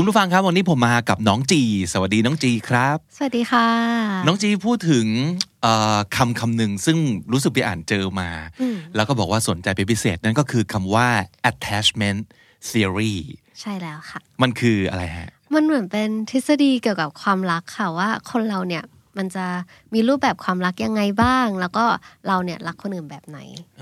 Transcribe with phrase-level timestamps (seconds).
[0.00, 1.62] คุณผู้ฟังครับวันนี้ผมมากับน้องจี
[1.92, 3.66] สวัสดีน้องจีครับ สวัสดีค่ะ
[4.26, 5.06] น้องจีพูดถึง
[5.62, 6.98] เอ่อคำคำหนึ่งซึ่ง
[7.32, 8.30] รู้สึกไปอ่านเจอมา
[8.96, 11.08] แล้วก็บอกว่าสนใจเป็นพิเศษนั่นก็คือคำว่า
[11.50, 12.20] attachment
[12.70, 13.16] theory
[13.60, 18.84] ใช่แล้วค่ะ มันคืออะไรฮะ มันเหมือนเป็นทฤษฎีเกี่ยวกับความรักค่ะว่าคนเราเนี่ย
[19.18, 19.46] มันจะ
[19.94, 21.84] มีรูปแบบความรักยังไงบ้าง แล้วก็
[22.26, 23.38] เราเนี่ยรักคนอื่นแบบไหน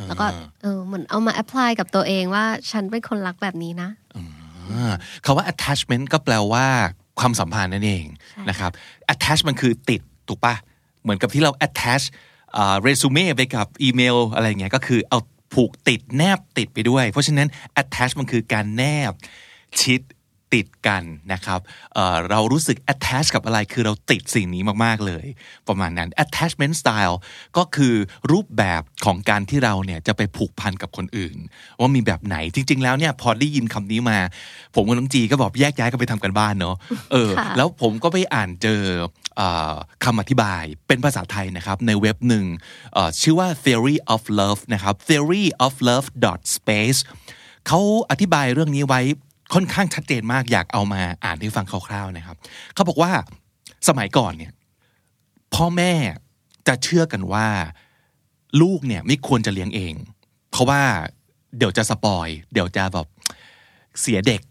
[0.09, 0.27] แล้วก็
[0.63, 3.91] เออเหมือนเอามาแอพพลายกับตัวเองว่าฉันเป็นคนรักแบบนี้นะ
[4.73, 6.67] อ่าคำว่า attachment ก็แปลว่า
[7.21, 8.07] ความสัมพันธ์นั่นเอง
[8.49, 8.71] นะครับ
[9.13, 10.55] attach มันคือติดถูกปะ
[11.03, 12.05] เหมือนกับที่เรา attach
[12.83, 15.19] เรซูเม่ไปกับอีเมลอะไรเงี้ยก็คือเอา
[15.55, 17.49] ผูกติดแนบติดไปด้วย เพราะฉะนั้น
[17.81, 19.13] attach มันคือการแนบ
[19.81, 20.01] ชิด
[20.55, 21.61] ติดกันนะครับ
[21.95, 25.27] เอ่อเรารู้สึก attach กับอะไรคือเราติดสิ่งนี้มากๆเลย
[25.69, 27.17] ประมาณนั้น attachment style
[27.57, 27.95] ก็คือ
[28.33, 31.37] รูปแบบของการที่เราเนี่ยจะไปผูกพันกับคนอื่น
[31.81, 34.19] ว่ามีแบบไหนจริง ๆ แล้วเนี่ยพอได้ยินคำนี้มา
[34.75, 36.77] ผมกับน้องจีก็บอกแยกย้ายกันไปทำกันบ้านเนาะ
[37.13, 38.81] เออค่ะแล้วผมก็ไปอ่านเจอ
[39.37, 42.45] เอ่อคำอธิบายเป็นภาษาไทยนะครับ ในเว็บหนึ่ง
[42.95, 47.01] เอ่อชื่อว่า theory of love นะครับ theory of love dot space
[47.67, 49.01] เขาอธิบายเรื่องนี้ไว้
[49.55, 52.37] ค่อนข้างชัดเจนมากอยากเอามาอ่านให้ฟังคร่าวๆนะครับ
[52.75, 53.13] เขาบอกว่า
[53.89, 54.53] สมัยก่อนเนี่ย
[55.55, 55.93] พ่อแม่
[56.69, 57.47] จะเชื่อกันว่า
[58.63, 59.95] ลูกเนี่ยไม่ควรจะเลี้ยงเอง
[60.51, 60.83] เพราะว่า
[61.59, 63.07] เดี๋ยวจะสปอย เดี๋ยวจะแบบ
[64.01, 64.43] เสียเด็ก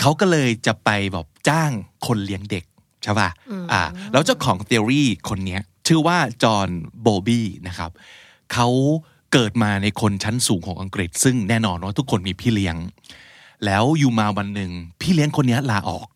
[0.00, 1.70] เขาก็เลยจะไปแบบจ้าง
[2.06, 2.64] คนเลี้ยงเด็ก
[3.02, 3.28] ใช่ป่ะ
[3.72, 6.68] อ่า แล้วเจ้าของ theory คนเนี้ยชื่อว่าจอห์น
[7.02, 7.90] โบบี้นะครับ
[8.52, 8.68] เขา
[9.32, 12.76] เกิดมาในคนชั้นสูงของอังกฤษ ซึ่งแน่นอนว่าทุกคนมีพี่เลี้ยง
[13.64, 16.08] แล้วอยู่มาวันหนึ่งพี่เลี้ยงคนเนี้ยลาออก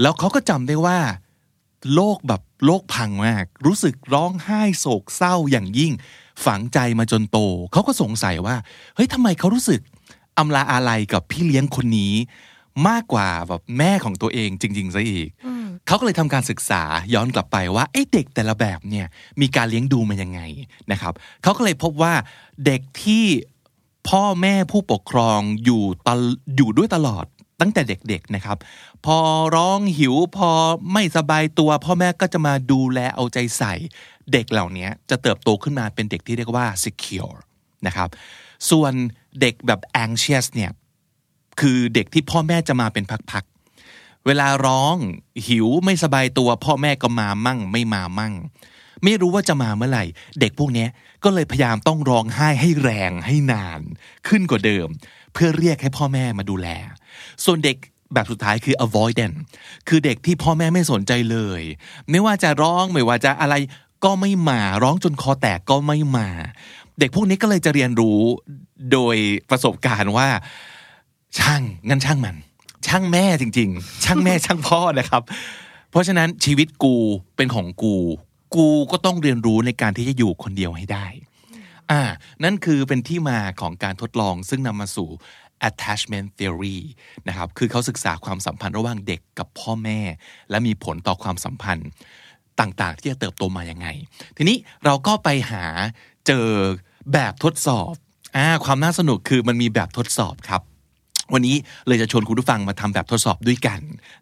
[0.00, 0.98] แล้วเขาก็จำได้ว่า
[1.94, 5.92] โลกแบบโลกพังมาก รู้สึกร้องไห้โศกเศร้าอย่างยิ่ง
[6.44, 7.38] ฝังใจมาจนโต
[7.72, 8.56] เขาก็สงสัยว่า
[8.94, 9.80] เฮ้ยทำไมเขารู้สึก
[10.38, 12.14] อำลาอาลัยกับพี่เลี้ยงคนนี้
[12.88, 15.28] มากกว่าแบบแม่ของตัวเองจริงๆซะอีก
[15.86, 16.82] เขาก็เลยทำการศึกษา
[17.14, 19.06] ย้อนกลับไปว่าไอ้เด็กแต่ละแบบเนี่ย
[19.40, 20.40] มีการเลี้ยงดูมันยังไง
[20.92, 22.14] นะครับ เขาก็เลยพบว่า
[22.66, 23.24] เด็กที่
[24.08, 26.10] พ่อแม่ผู้ปกครองอยู่ต
[26.56, 27.26] อยู่ด้วยตลอด
[27.60, 28.58] ตั้งแต่เด็กๆนะครับ
[29.06, 29.18] พอ
[29.56, 30.50] ร้องหิวพอ
[30.92, 33.72] ไม่สบายตัว พ่อแม่ก็จะมาดูแลเอาใจใส่
[34.32, 37.38] เด็กเหล่านี้จะเติบโตขึ้นมาเป็นเด็กที่เรียกว่า secure
[37.86, 38.08] นะครับ
[38.70, 38.92] ส่วน
[39.40, 40.70] เด็กแบบ anxious เนี่ย
[41.60, 44.96] คือเด็กที่พ่อแม่จะมาเป็นพักๆเวลาร้อง
[45.48, 48.34] หิวไม่สบายตัว พ่อแม่ก็มามั่งไม่มามั่ง
[49.04, 50.04] ไม่รู้ว่าจะมาเมื่อไหร่
[50.40, 50.86] เด็กพวกนี้
[51.24, 53.80] ก็เลยพยายามต้องร้องไห้ให้แรงให้นาน
[54.28, 54.88] ขึ้นกว่าเดิม
[55.32, 56.68] เพื่อเรียกให้พ่อแม่มาดูแล
[57.44, 57.76] ส่วนเด็ก
[58.14, 59.36] แบบสุดท้ายคือ avoidant
[59.88, 61.62] คือเด็กที่พ่อแม่ไม่สนใจเลย
[62.10, 63.54] ไม่ว่าจะร้องไม่ว่าจะอะไร
[64.04, 66.28] ก็ไม่มาร้องจนคอแตกก็ไม่มา
[66.98, 68.20] เด็กพวกนี้ก็เลยจะเรียนรู้
[68.92, 69.16] โดย
[69.50, 70.28] ประสบการณ์ว่า
[71.38, 72.36] ช่างงั้นช่างมัน
[72.86, 75.22] ช่างแม่จริง ๆ ช่างแม่ช่างพ่อนะครับ
[75.90, 76.94] เพราะฉะนั้นชีวิตกู
[77.36, 77.96] เป็นของกู
[78.54, 81.06] กูก็ต้องเรียนรู้ในการที่จะอยู่คนเดียวให้ได้
[81.90, 82.02] อ่า
[82.44, 85.08] นั่นคือเป็นที่มาของการทดลองซึ่งนำมาสู่
[85.68, 86.78] attachment theory
[87.28, 90.00] นะครับ คือเขาศึกษาความสัมพันธ์ระหว่างเด็กกับพ่อแม่
[90.50, 91.88] และมีผลต่อความสัมพันธ์
[92.60, 93.86] ต่างๆ ที่จะเติบโตมาอย่างไง
[94.36, 95.64] ทีนี้เราก็ไปหา
[96.26, 96.46] เจอ
[97.12, 97.92] แบบทดสอบ
[98.36, 100.62] อ่า ความน่าสนุกคือมันมีแบบทดสอบครับ
[101.34, 103.80] วันนี้เลยจะชวนคุณผู้ฟังมาทำแบบทดสอบด้วยกัน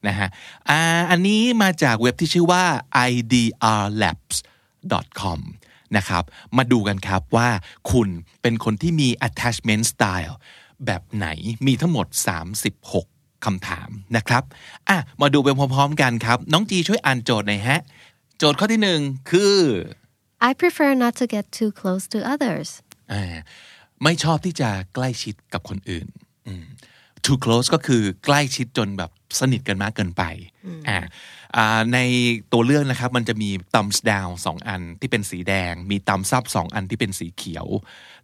[0.09, 0.29] นะฮะ
[0.69, 0.81] อ่า
[1.11, 2.65] อันนี้มาจากเว็บที่ชื่อว่า
[3.11, 5.41] idrlabs.com
[5.97, 6.25] นะครับ
[6.57, 7.49] มาดูกันครับว่า
[7.93, 8.09] คุณ
[8.43, 10.35] เป็นคนที่มี attachment style
[10.87, 11.27] แบบไหน
[11.67, 12.07] มีทั้งหมด
[12.75, 14.43] 36คำถามนะครับ
[14.89, 17.81] อะ มาดูไปพร้อมๆกันครับ น้องจีช่วยอ่านโจทย์หน่อยฮะ
[18.39, 19.57] โจทย์ข้อที่หนึ่งคือ
[20.49, 22.69] I prefer not to get too close to others
[23.13, 23.23] อ่า
[24.03, 26.07] ไม่ชอบที่จะใกล้ชิดกับคนอื่น
[26.47, 26.65] อืม
[27.29, 29.11] too close ก็คือใกล้ชิดจนแบบ
[29.41, 30.23] สนิทกันมากเกินไป
[30.67, 30.99] อ่าอ่า
[31.95, 31.99] ใน
[32.53, 37.67] ตัวเลือกนะครับมันจะมี thumbs down สองอันที่เป็นสีแดง มี thumbs up สองอันที่เป็นสีเขียว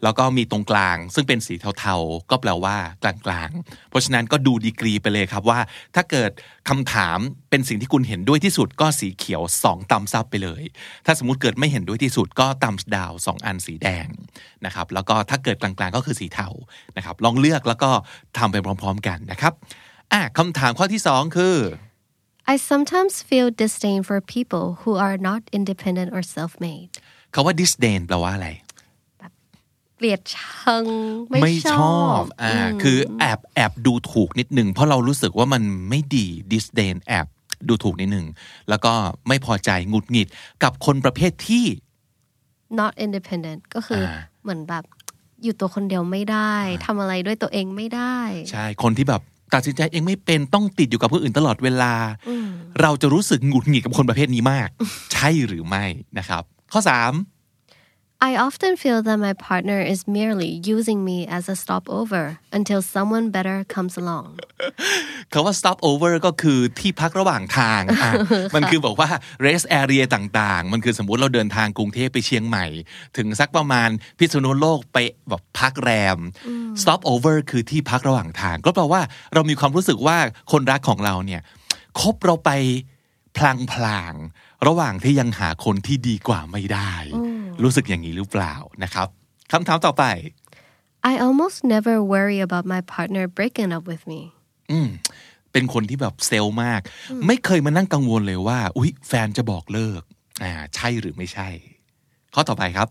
[0.03, 5.61] แล้วก็มีตรงกลาง ซึ่งเป็นสีเทาๆ ก็แปลว่ากลางๆ เพราะฉะนั้นก็ดูดีกรีไปเลยครับว่า
[5.95, 6.31] ถ้าเกิด
[6.69, 7.19] คำถาม
[7.51, 10.63] เป็นสิ่งที่คุณเห็นด้วยที่สุดก็สีเขียว 2 thumbs up ไปเลย
[11.07, 14.07] ถ้าสมมติเกิดไม่เห็นด้วยที่สุดก็ thumbs down สองอันสีแดง
[14.65, 16.49] นะครับแล้วก็ถ้าเกิดกลางๆก็คือสีเทา
[16.97, 17.91] นะครับลองเลือกแล้วก็
[18.39, 19.53] ทำไปพร้อม ๆ กันนะครับ
[20.13, 21.57] อะคำถามข้อที่สองคือ
[22.53, 26.89] I sometimes feel disdain for people who are not independent or self-made
[27.35, 28.49] คาว่า disdain แปลว่าอะไร
[29.97, 30.85] เกลียดชัง
[31.31, 37.27] ไม่ไม่ชชออบบอ่าคือแอบแอบดูถูกนิดนึงเพราะเรารู้สึกว่ามันไม่ดี disdain แอบ
[37.69, 38.27] ดูถูกนิดนึง
[38.69, 38.93] แล้วก็
[39.29, 40.29] ไม่พอใจหงุดหงิด
[40.63, 41.65] กับคนประเภทที่
[42.81, 44.85] not independent ก็คืออาเหมือนแบบ
[45.43, 46.55] อยู่ตัวคนเดียวไม่ได้
[46.87, 48.17] ทำอะไรด้วยตัวเองไม่ได้
[48.51, 51.93] ใช่ คนที่แบบ ตัดสินใจเองไม่เป็นต้องติดอยู่กับผู้อื่นตลอดเวลา
[52.81, 54.69] เราจะรู้สึกหงุดหงิดกับคนประเภทนี้มาก
[55.13, 55.85] ใช่หรือไม่
[56.19, 56.43] นะครับ
[56.73, 57.13] ข้อสาม
[58.21, 63.31] I often feel that my partner is merely using me as a stopover until someone
[63.37, 64.29] better comes along
[65.33, 68.13] คาว่า stop over ก็คือที่พักระหว่างทางอะ
[68.55, 69.09] มันคือบอกว่า
[69.47, 72.67] rest area ต่างๆ มันคือสมมุติเราเดินทางกรุงเทพไปเชียงใหม่
[73.17, 73.89] ถึงสักประมาณ
[74.19, 76.19] พิษณุโลกไปแบบพักแรม
[76.83, 79.01] stop over คือที่พักระหว่างทาง ก็แปลว่า
[79.35, 80.17] เรามีความรู้สึกว่า
[80.53, 81.43] คนรักของเราเนี่ย
[82.01, 82.51] คบเราไป
[83.37, 86.95] พลางพลางๆ ระหว่างที่ยังหาคนที่ดีกว่าไม่ได้
[87.63, 89.09] รู้สึกอย่างนี้หรือเปล่านะครับ
[89.53, 90.05] คำถามต่อไป
[91.11, 94.21] I almost never worry about my partner breaking up with me
[94.71, 94.89] อืม
[95.53, 96.81] เป็นคนที่แบบเซลล์มาก
[97.27, 100.03] ไม่เคยมานั่งกังวลเลยว่า อุ๊ย แฟนจะบอกเลิก
[100.43, 101.49] อ่าใช่หรือไม่ใช่
[102.35, 102.89] ข้อต่อไปครับ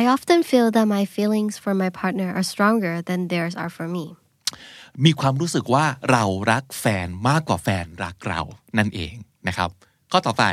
[0.00, 3.86] I often feel that my feelings for my partner are stronger than theirs are for
[3.96, 4.04] me
[5.04, 8.40] มีความรู้สึกว่าเรารักแฟนมากกว่าแฟนรักเรา
[8.78, 9.14] นั่นเอง
[9.48, 9.70] นะครับ
[10.12, 10.44] ข้อต่อไป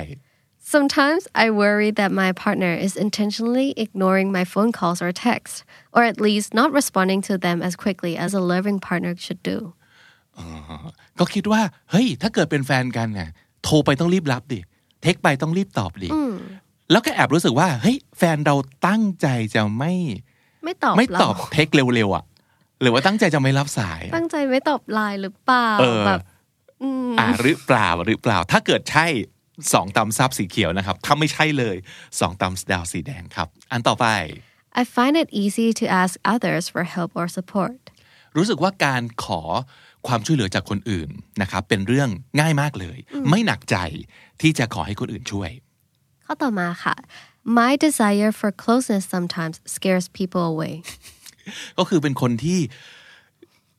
[0.73, 5.63] Sometimes I worry that my partner is intentionally ignoring my phone calls or texts,
[5.95, 9.57] or at least not responding to them as quickly as a loving partner should do.
[11.19, 13.29] ก็คิดว่าเฮ้ยถ้าเกิดเป็นแฟนกันเนี่ย
[13.63, 14.59] โทรไปต้องรีบรับดิ
[15.01, 16.09] เทคไปต้องรีบตอบดิ
[16.91, 18.55] แล้วก็แอบรู้สึกว่าเฮ้ยแฟนเรา
[18.87, 19.93] ตั้งใจจะไม่
[20.63, 22.23] ไม่ตอบไม่เราตอบเทคเร็วๆอะ
[22.81, 26.19] หรือว่าตั้งใจจะไม่รับสายอะตั้งใจไม่ตอบไลน์หรือเปล่าเออแบบ
[27.19, 29.05] อ่าหรือเปล่าหรือเปล่า ถ้าเกิดใช่
[29.73, 31.75] สองตำซับสีเขียวนะครับถ้าไม่ใช่เลย
[32.19, 34.07] สองตำดาวสีแดงครับ อันต่อไป
[34.81, 37.79] I find it easy to ask others for help or support.
[38.37, 39.41] รู้สึกว่าการขอ
[40.07, 41.09] ความช่วยเหลือจากคนอื่น
[41.41, 42.09] นะครับเป็นเรื่อง
[42.39, 42.97] ง่ายมากเลย
[43.29, 43.77] ไม่หนักใจ
[44.41, 45.49] ที่จะขอให้คนอื่นช่วย
[46.25, 46.95] ข้อต่อมาค่ะ
[47.59, 50.73] My desire for closeness sometimes scares people away.
[51.77, 52.59] ก็คือเป็นคนที่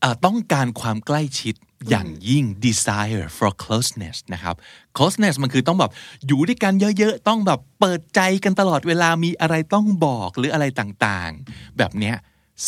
[0.00, 1.54] เอ่อต้องการความใกล้ชิด
[1.90, 4.54] อย่างยิ่ง desire for closeness นะครับ
[4.96, 5.90] closeness มันคือต้องแบบ
[6.26, 12.16] อยู่ด้วยกันเยอะๆ ต้องแบบเปิดใจกันตลอดเวลามีอะไรต้องบอกหรืออะไรต่างๆ แบบเนี้ย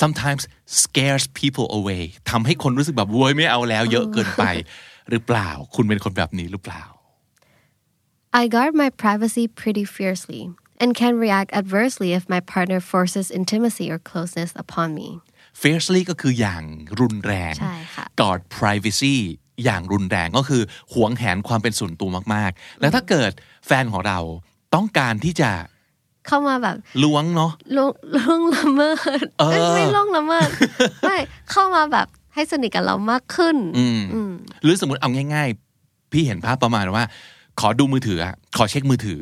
[0.00, 0.42] sometimes
[0.82, 4.42] scares people away ทำให้คนรู้สึกแบบโวยไม่เอาแล้วเยอะเกินไป
[5.10, 6.84] หรือเปล่าคุณเป็นคนแบบนี้หรือเปล่า
[8.42, 10.42] I guard my privacy pretty fiercely
[10.82, 15.08] and can react adversely if my partner forces intimacy or closeness upon me.
[15.60, 16.62] Fiercely ก็คืออย่าง
[17.00, 19.16] รุนแรงใช่ค่ะ guard privacy
[19.64, 20.62] อย่างรุนแรงก็คือ
[20.92, 23.32] หวงแหนความเป็นส่วนตัวมากๆ แล้วถ้าเกิด
[23.66, 24.18] แฟนของเรา
[24.74, 25.50] ต้องการที่จะ
[26.26, 28.90] เข้ามาแบบล้วงเนาะล่วงล่วงละเมิ
[29.22, 30.48] ดเออเอ้ยไม่ล่วงละเมิด
[31.06, 31.16] ไม่
[31.50, 33.84] เข้ามาแบบให้สนิทกับเรามากขึ้นอื
[34.30, 34.32] ม
[34.62, 35.48] หรือสมมติเอาง่าย
[35.80, 37.04] ๆ ให้เห็นภาพประมาณว่า
[37.60, 39.20] ขอดูมือถืออะขอเช็คมือถือ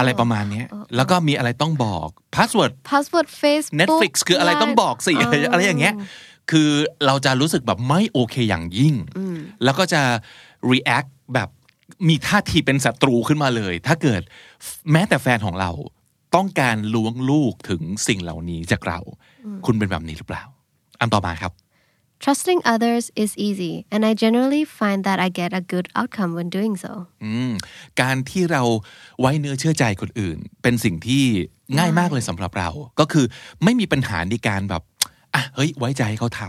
[0.00, 0.66] ออ๋ออะไรประมาณเนี้ย
[0.96, 5.94] แล้วก็มีอะไรต้องบอก password password Facebook Netflix คืออะไรต้องบอกสิอะไรอะไรอย่างเงี้ย
[6.50, 6.70] คือ
[7.06, 8.94] เราจะรู้สึกแบบไม่โอเคอย่างยิ่ง
[9.64, 10.02] แล้วก็จะ
[10.72, 11.48] react แบบ
[12.08, 14.22] มีท่าทีเป็นศัตรูขึ้นมาเลย ถ้าเกิด
[14.92, 15.70] แม้แต่แฟนของเรา
[16.34, 18.98] ต้องการล้วงลูกถึงสิ่งเหล่านี้จากเรา
[19.66, 20.44] คุณเป็นแบบนี้หรือเปล่า
[21.00, 21.52] อันต่อมาครับ
[22.24, 26.48] Trusting others is easy and I generally find that I get a good outcome when
[26.56, 26.92] doing so
[28.00, 28.62] การที่เรา
[29.20, 31.24] ไว้เนื้อเชื่อใจคนอื่น เป็นสิ่งที่
[31.78, 32.68] ง่ายมากเลยสำหรับเรา
[33.00, 33.26] ก็คือ
[33.64, 34.82] ไม่มีปัญหาในการแบบ
[35.34, 36.42] อะเฮ้ยไว้ใจให้เขาท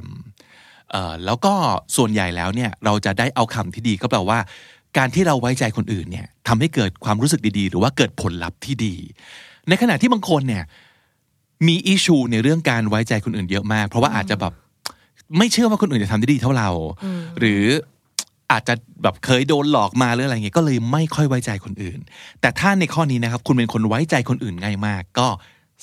[0.58, 1.54] ำแล้วก็
[1.96, 4.40] ส่วนใหญ่แล้วเนี่ยเราจะได้เอาคำที่ดีก็แปลว่า
[4.98, 8.96] การที่เราไว้ใจคนอื่นเนี่ยทำให้เกิดความรู้สึกดีๆ หรือว่าเกิดผลลัพธ์ที่ดี
[9.70, 10.63] ในขณะที่บางคนเนี่ย
[11.68, 14.54] มีอิชูในเรื่องการไว้ใจคนอื่นเยอะมาก เพราะว่าอาจจะแบบ
[15.38, 16.69] ไม่เชื่อว่าคนอื่นจะทำได้ดีเท่าเรา
[17.39, 17.63] หรือ
[18.51, 18.73] อาจจะ
[19.03, 22.00] แบบเคยโดนหลอกมาหรืออะไรเงี้ยก็เลยไม่ค่อยไว้ใจคนอื่น
[22.41, 25.27] แต่ถ้าในข้อนี้นะครับ คุณเป็นคนไว้ใจคนอื่นง่ายมาก ก็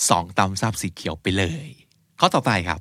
[0.08, 1.66] สองตำซับสีเขียวไปเลย
[2.20, 2.80] ข้อต่อไปครับ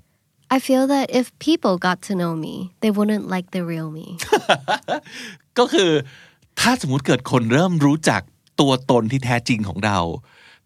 [0.55, 4.07] I feel that if people got to know me they wouldn't like the real me
[5.57, 5.91] ก็คือ
[6.59, 8.21] ถ้าสมมติเกิดคนเริ่มรู้จัก
[8.59, 9.99] ตัวตนที่แท้จริงของเรา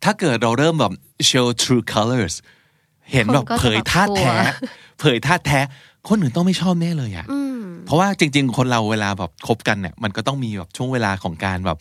[0.04, 0.94] ถ้าเกิดเราเริ่มแบบ
[1.30, 2.36] show true colors
[3.12, 5.60] เห็นแบบคนก็จะเผยท่าแท้แบบกลัวเผยท่าแท้
[6.10, 7.26] คนอื่นต้องไม่ชอบแน่เลยอะ
[7.86, 11.78] เพราะว่าจริง ๆ คนเราเวลาแบบคบกันเนี่ย มันก็ต้องมีแบบช่วงเวลาของการแบบ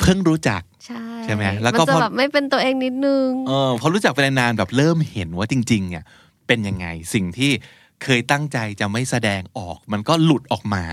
[0.00, 6.04] เพิ่งรู้จักใช่ใช่ไหมแล้วก็มันจะพอแบบไม่เป็นตัวเองนิดนึงเออพอรู้จักไปนานๆแบบเริ่มเห็นว่าจริง ๆ เนี่ย
[6.46, 7.50] เป็นยังไงสิ่งที่
[8.02, 10.84] เคยตั้งใจจะไม่แสดงออก มันก็หลุดออกมา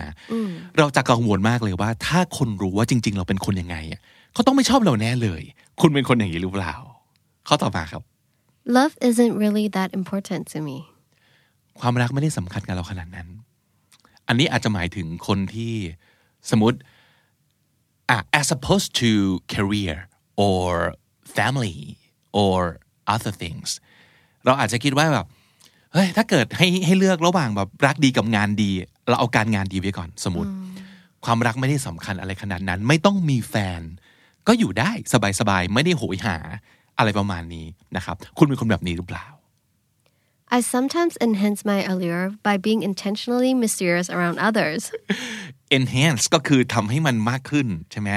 [0.78, 4.00] เราจะกังวลมากเลยว่า ถ้าคนรู้ว่าจริง ๆ เราเป็นคนยังไงอะ
[4.34, 5.42] เขาต้องไม่ชอบเราแน่เลย
[5.82, 6.74] คุณเป็นคนอย่างนี้หรือเปล่า
[7.48, 8.02] ข้อต่อมาครับ
[8.78, 10.78] Love isn't really that important to me
[11.80, 13.28] ความรักไม่ได้สำคัญกับเราขนาดนั้น
[14.28, 15.74] อันนี้อาจจะหมายถึงคนที่
[16.50, 16.78] สมมติ
[18.10, 19.12] อะ as opposed to
[19.54, 19.96] career
[20.46, 20.68] or
[21.38, 21.80] family
[22.42, 22.58] or
[23.14, 23.70] other things
[24.46, 25.26] เราอาจจะคิดว่าแบบ
[25.94, 28.72] เฮ้ยถ้าเกิดให้ให้เลือกระหว่างแบบรักดีกับงานดี
[29.08, 30.52] เราเอาการงานดีไว้ก่อนสมมติ
[31.26, 33.82] ความรักไม่ได้สำคัญอะไรขนาดนั้น ไม่ต้องมีแฟน
[34.48, 34.92] ก็อยู่ได้
[35.40, 36.38] สบายๆ ไม่ได้โหยหา
[36.98, 39.26] อะไรประมาณนี้นะครับ คุณเป็นคนแบบนี้หรือเปล่า
[40.52, 44.82] I sometimes enhance my allure by being intentionally mysterious around others
[45.78, 48.10] enhance ก็คือทำให้มันมากขึ้นใช่ไหม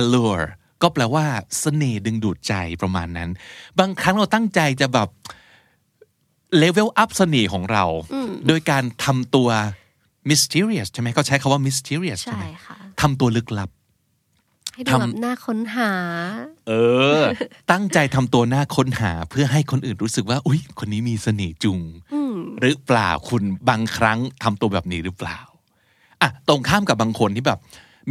[0.00, 0.46] allure
[0.82, 1.24] ก็แปลว่า
[1.60, 3.30] เสน่ห์ดึงดูดใจประมาณนั้น
[3.78, 5.08] บางครั้งเราตั้งใจจะแบบ
[6.62, 7.84] level up เสน่ห์ของเรา
[8.46, 9.48] โดยการทำตัว
[10.30, 13.70] mysterious ใช่ไหมเขาใช้คาว่า mysterious ใช่ไหมใช่ค่ะทำตัวลึกลับ
[14.74, 15.92] ให้ดูแบบน่าค้นหา
[16.68, 16.72] เอ
[17.20, 17.22] อ
[17.70, 21.80] ตั้งใจทำตัวหน้าค้นหาเพื่อให้คนอื่นรู้สึกว่า อุ้ยคนนี้มีเสน่ห์จุง
[22.60, 25.38] หรือเปล่าคุณบางครั้งทำตัวแบบนี้หรือเปล่า
[26.22, 27.58] อะตรงข้ามกับบางคนที่แบบ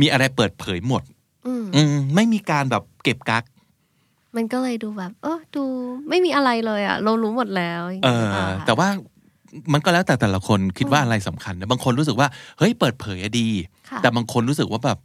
[0.01, 1.03] มีอะไรเปิดเผยหมด
[1.47, 1.53] อื
[1.93, 3.43] มไม่มีการแบบเก็บกัก
[4.35, 5.63] มันก็เลยดูแบบเออดู
[6.09, 8.87] ไม่มีอะไรเลยอะเรารู้หมดแล้วอย่างเองี้ยอค่ะแต่ว่า
[9.73, 12.27] มันก็แล้วแต่แต่ละคนคิดว่าอะไรสำคัญนะบางคนรู้สึกว่า
[12.59, 13.49] เฮ้ยเปิดเผยอะดี
[13.89, 14.97] ค่ะแต่บางคนรู้สึกว่าแบบ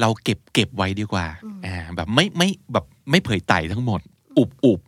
[0.00, 1.26] เราเก็บเก็บไว้ดีกว่า
[1.66, 4.00] อ่าแบบไม่ไม่แบบไม่เผยไต่ทั้งหมด
[4.38, 4.80] อุบอุบ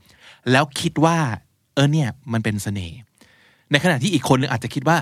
[0.51, 1.17] แล้วคิดว่า
[1.75, 2.99] เออเนี่ยมันเป็นเสน่ห์
[3.71, 4.97] ในขณะที่อีกคนนึงอาจจะคิดว่า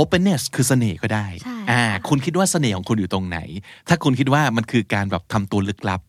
[0.00, 3.38] openness คือเสน่ห์ก็ได้ใช่อ่าคุณคิดว่าเสน่ห์ของคุณอยู่ตรงไหน
[3.88, 6.00] ถ้าคุณคิดว่ามันคือการแบบทำตัวลึกลับ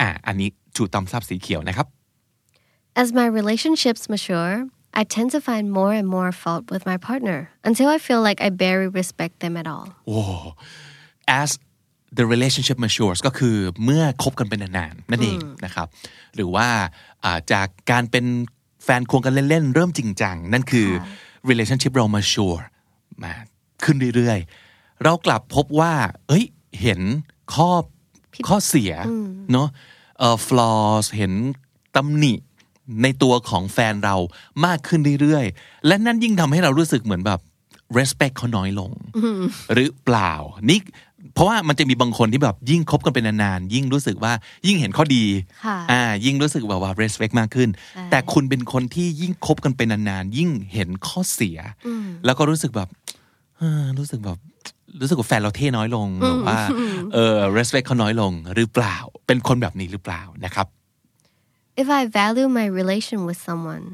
[0.00, 1.86] อ่าอันนี้ชูตำซับสีเขียวนะครับ
[3.02, 4.54] As my relationships mature
[5.00, 8.38] I tend to find more and more fault with my partner until I feel like
[8.46, 10.20] I barely respect them at all โอ้
[11.40, 11.50] as
[12.18, 15.86] the relationship matures ก็คือเมื่อคบกันเป็นนานๆนั่นเองนะครับ
[16.34, 16.68] หรือว่า
[17.24, 18.24] อ่าจากการเป็น
[18.84, 20.88] แฟนควงกันเล่นๆ เริ่มจริงจัง นั่นคือ
[21.50, 22.62] relationship เรา mature
[23.22, 23.32] มา
[23.84, 25.94] ขึ้นเรื่อยๆ เรากลับพบว่า
[26.28, 26.44] เอ้ย
[26.82, 27.00] เห็น
[27.54, 27.70] ข้อ
[28.48, 28.92] ข้อเสีย
[29.52, 29.68] เนาะ
[30.18, 31.32] เอ่อ flaws เห็น
[31.96, 32.34] ตำหนิ
[33.02, 34.16] ในตัวของแฟนเรา
[34.66, 37.40] มากขึ้นเรื่อยๆ และนั่นยิ่งทำให้เรารู้สึกเหมือนแบบ
[37.98, 38.90] respect เขาน้อยลง
[39.74, 40.34] หรือเปล่า
[40.70, 40.80] นี่
[41.34, 44.32] เพราะว่ามันจะมีบางคนที่แบบยิ่งคบกันเป็นนานๆยิ่งรู้สึกว่า
[44.66, 45.24] ยิ่งเห็นข้อดี
[45.64, 51.58] ค่ะอ่ายิ่งรู้สึกแบบว่า respect มากขึ้นใช่แต่คุณเป็นคนที่ยิ่งคบกันเป็นนานๆยิ่งเห็นข้อเสีย
[52.24, 52.88] แล้วก็รู้สึกแบบ
[53.58, 54.38] เออรู้สึกแบบ
[55.00, 56.58] รู้สึกว่าแฟนเราเท่น้อยลงหรือว่า
[57.14, 58.96] เออ respect เขาน้อยลงหรือเปล่า
[59.26, 60.66] เป็นคนแบบนี้หรือเปล่านะครับ
[61.82, 63.84] If I value my relation with someone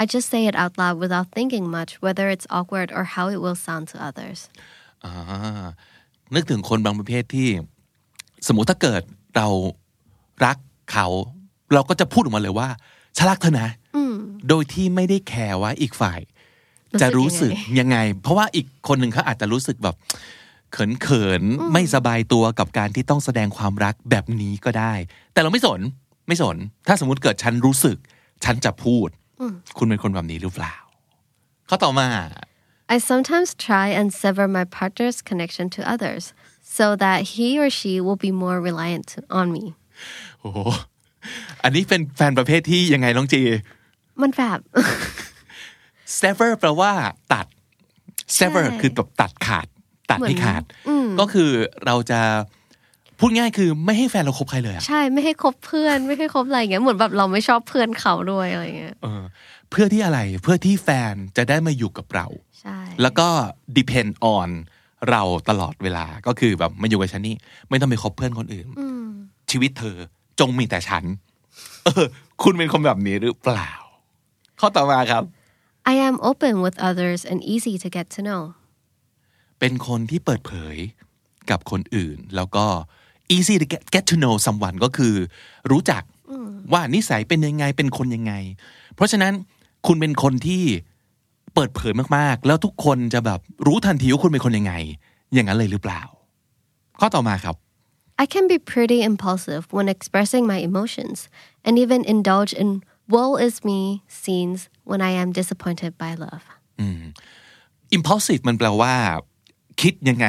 [0.00, 3.40] I just say it out loud without thinking much whether it's awkward or how it
[3.44, 4.38] will sound to others
[5.04, 5.66] อ่า
[6.34, 7.48] นึกถึงคนบางประเภทที่
[8.46, 9.02] สมมุติถ้าเกิด
[9.36, 9.48] เรา
[10.44, 10.56] รัก
[10.92, 11.06] เขา
[11.74, 12.68] เราก็จะพูดออกมาเลยว่า
[13.16, 13.68] ฉันรักเธอนะ
[14.48, 16.20] โดยที่ไม่ได้แคร์ว่าอีกฝ่าย
[16.94, 19.96] รู้สึกจะรู้สึกยังไงยังไง เพราะว่าอีกคนหนึ่งเขาอาจจะรู้สึกแบบ
[20.72, 24.92] เขินเขินๆไม่สบายตัวกับการที่ต้องแสดงความรักแบบนี้ก็ได้
[25.32, 25.80] แต่เราไม่สน
[26.28, 27.96] ไม่สน ถ้าสมมติเกิดฉันรู้สึก
[28.44, 29.08] ฉันจะพูด
[29.78, 30.74] คุณเป็นคนแบบนี้หรือเปล่า
[31.68, 32.06] ข้อต่อมา
[32.88, 38.00] I sometimes try and sever my partner's connection to others so that he or she
[38.00, 39.64] will be more reliant on me
[40.40, 40.58] โอ้โห
[41.62, 43.40] อันนี้เป็นแฟนประเภทที่ยังไงน้องจี
[44.20, 44.58] มันแบบ
[46.20, 46.92] sever แปลว่า
[47.32, 47.46] ตัด
[48.38, 49.66] sever ใช่คือแบบตัดขาด
[50.10, 50.62] ตัดให้เหมือนขาด
[51.20, 51.50] ก็คือ
[51.86, 52.20] เราจะ
[53.18, 59.22] พูดง่ายคือไม่ให้แฟนเราคบใครเลยอะใช่ไม่ให้คบเพื่อน ไม่ให้คบอะไรอย่างเงี้ยเหมือนแบบเราไม่ชอบเพื่อนเขาด้วยอะไรอย่างเงี้ยเออ
[59.70, 62.43] เพื่อที่อะไรเพื่อที่แฟนจะได้มาอยู่กับเราใช่
[63.02, 63.28] แล้วก็
[63.76, 64.48] depend on
[65.10, 67.36] เราตลอดเวลาก็คือแบบมาอยู่กับฉันนี่
[67.68, 68.66] ไม่ต้องไปคบเพื่อนคนอื่น
[69.50, 69.96] ชีวิตเธอ
[70.40, 71.04] จงมีแต่ฉัน
[71.84, 72.06] เออ
[72.42, 73.72] คุณเป็นคนแบบนี้หรือเปล่า
[74.60, 75.24] ข้อต่อมาครับ
[75.92, 78.42] I am open with others and easy to get to know
[79.58, 80.76] เป็นคนที่เปิดเผย
[81.50, 82.66] กับคนอื่น แล้วก็
[83.36, 85.14] easy to get, get to know someone ก็คือ
[85.70, 86.02] รู้จัก
[86.72, 88.32] ว่านิสัยเป็นยังไงเป็นคนยังไง
[88.94, 89.32] เพราะฉะนั้น
[89.86, 90.64] คุณเป็นคนที่
[91.54, 94.74] เปิดเผยมากๆ แล้วทุกคนจะแบบรู้ทันทีว่าคุณเป็นคนยังไง
[95.34, 96.02] อย่างนั้นเลยหรือเปล่า
[97.00, 97.56] ข้อต่อมาครับ
[98.22, 101.16] I can be pretty impulsive when expressing my emotions
[101.66, 102.68] and even indulge in
[103.14, 103.80] woe is me
[104.20, 106.44] scenes when I am disappointed by love
[107.96, 108.94] impulsive มันแปลว่า
[109.80, 110.26] คิดยังไง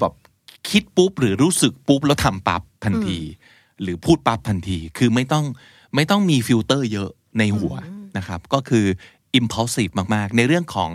[0.00, 0.14] แบบ
[0.70, 3.18] คิดปุ๊บหรือรู้สึกปุ๊บแล้วทำปั๊บทันที
[3.82, 5.44] หรือพูดปั๊บทันที คือไม่ต้อง
[5.94, 7.74] ไม่ต้องมีฟิลเตอร์เยอะในหัว
[8.18, 8.84] นะครับ ก็คือ
[9.40, 10.92] impulsive มากๆ ในเรื่องของ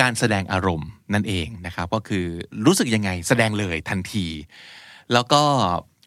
[0.00, 2.24] การแสดงอารมณ์นั่นเองนะครับ ก็คือ
[2.66, 4.26] รู้สึกยังไงแสดงเลยทันที
[5.12, 5.42] แล้วก็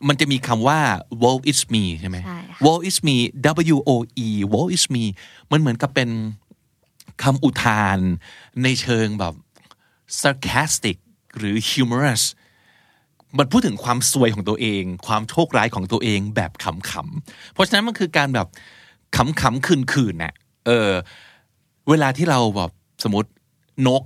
[0.08, 0.80] มันจะมีคำว่า
[1.24, 3.16] woe is me ใช่ไหมใช่ค่ะ woe is me
[3.76, 3.92] W O
[4.26, 5.04] E woe is me
[5.52, 6.10] มันเหมือนกับเป็น
[7.24, 8.00] คำอุทาน
[8.64, 9.34] ในเชิงแบบ
[10.22, 10.98] sarcastic
[11.38, 12.24] หรือ humorous
[13.38, 18.48] มันพูดถึงความซวยของตัวเอง ความโชคร้ายของตัวเองแบบขำๆ เพราะฉะนั้นมันคือการแบบ
[19.16, 20.34] ขำๆคืนๆน่ะ
[20.66, 20.92] เออ
[21.90, 22.72] เวลาที่เราแบบ
[23.04, 23.30] สมมติ
[23.88, 24.04] นก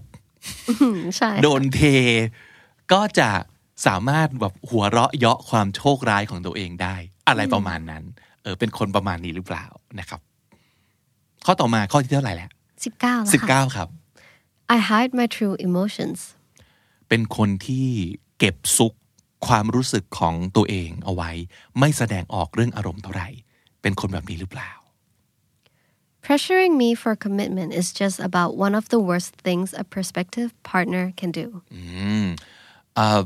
[0.82, 1.80] อืมใช่โดนเท
[2.92, 3.30] ก็จะ
[3.88, 6.96] สามารถแบบหัวเราะเยาะความโชคร้ายของตัวเองได้
[7.28, 8.04] อะไรประมาณนั้น
[8.44, 9.66] เออ เป็นคนประมาณนี้หรือเปล่า
[10.00, 10.22] นะครับ
[11.46, 12.50] ข้อต่อมาข้อที่เท่าไหร่แล้ว
[12.86, 13.88] สิบเก้าแล้วสิบค่ะเก้าครับ
[14.76, 16.20] I hide my true emotions
[17.10, 17.88] เป็นคนที่
[18.40, 18.94] เก็บซุก
[19.48, 21.32] ความรู้สึกของตัวเองเอาไว้
[21.80, 23.30] ไม่แสดงออกเรื่องอารมณ์เท่าไหร่
[23.82, 24.72] เป็นคนแบบนี้หรือเปล่า
[26.28, 31.04] Pressuring me for commitment is just about one of the worst things a prospective partner
[31.20, 31.46] can do
[32.96, 33.22] เอ่อ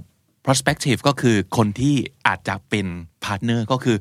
[0.45, 1.95] prospective ก็คือคนที่
[2.27, 2.87] อาจจะเป็น
[3.25, 3.97] partner ก็คือ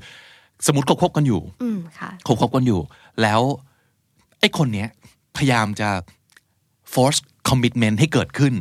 [0.67, 2.81] สมมติคบคบกันอยู่อืมค่ะคบคบกันอยู่
[3.23, 3.41] แล้ว
[4.41, 4.89] ไอ้คนเนี้ย
[5.37, 5.89] พยายามจะ
[6.93, 8.55] force commitment ให้เกิดขึ้น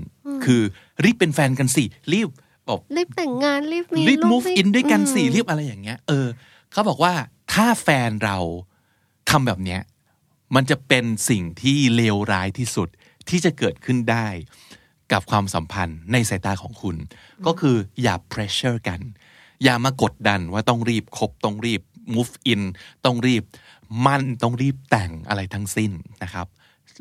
[0.46, 0.62] คือ
[1.04, 2.30] รีบเป็นแฟนกันสิรีบ
[2.68, 6.28] บอกรีบแต่งงานรีบมีรีบลูก move in ด้วยกันสิอืมรีบอะไรอย่างเงี้ย เออ
[6.72, 7.14] เขาบอกว่า
[7.54, 8.38] ถ้าแฟนเรา
[9.30, 9.82] ทำแบบเนี้ย
[10.56, 12.90] มันจะเป็นสิ่งที่เลวร้ายที่สุด
[13.30, 14.28] ที่จะเกิดขึ้นได้
[15.12, 16.96] กับความสัมพันธ์ในสายตาของคุณ
[17.46, 19.00] ก็คืออย่า pressure กัน
[19.64, 21.82] อย่ามากดดันว่าต้องรีบคบต้องรีบ
[22.16, 22.62] move in
[23.06, 23.44] ต้องรีบ
[24.06, 25.92] มั่นต้องรีบแต่งอะไรทั้งสิ้น
[26.24, 26.48] นะครับ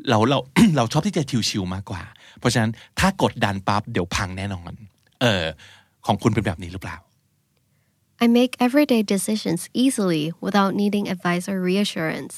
[0.09, 0.39] เราเรา
[0.77, 2.03] เราชอบที่จะชิวๆมากกว่า
[2.39, 4.71] เพราะฉะนั้นถ้ากดดันปั๊บเดี๋ยวพังแน่นอน
[5.21, 5.43] เออ
[6.05, 6.97] ของคุณเป็นแบบนี้หรือเปล่า
[8.23, 12.35] I make everyday decisions easily without needing advice or reassurance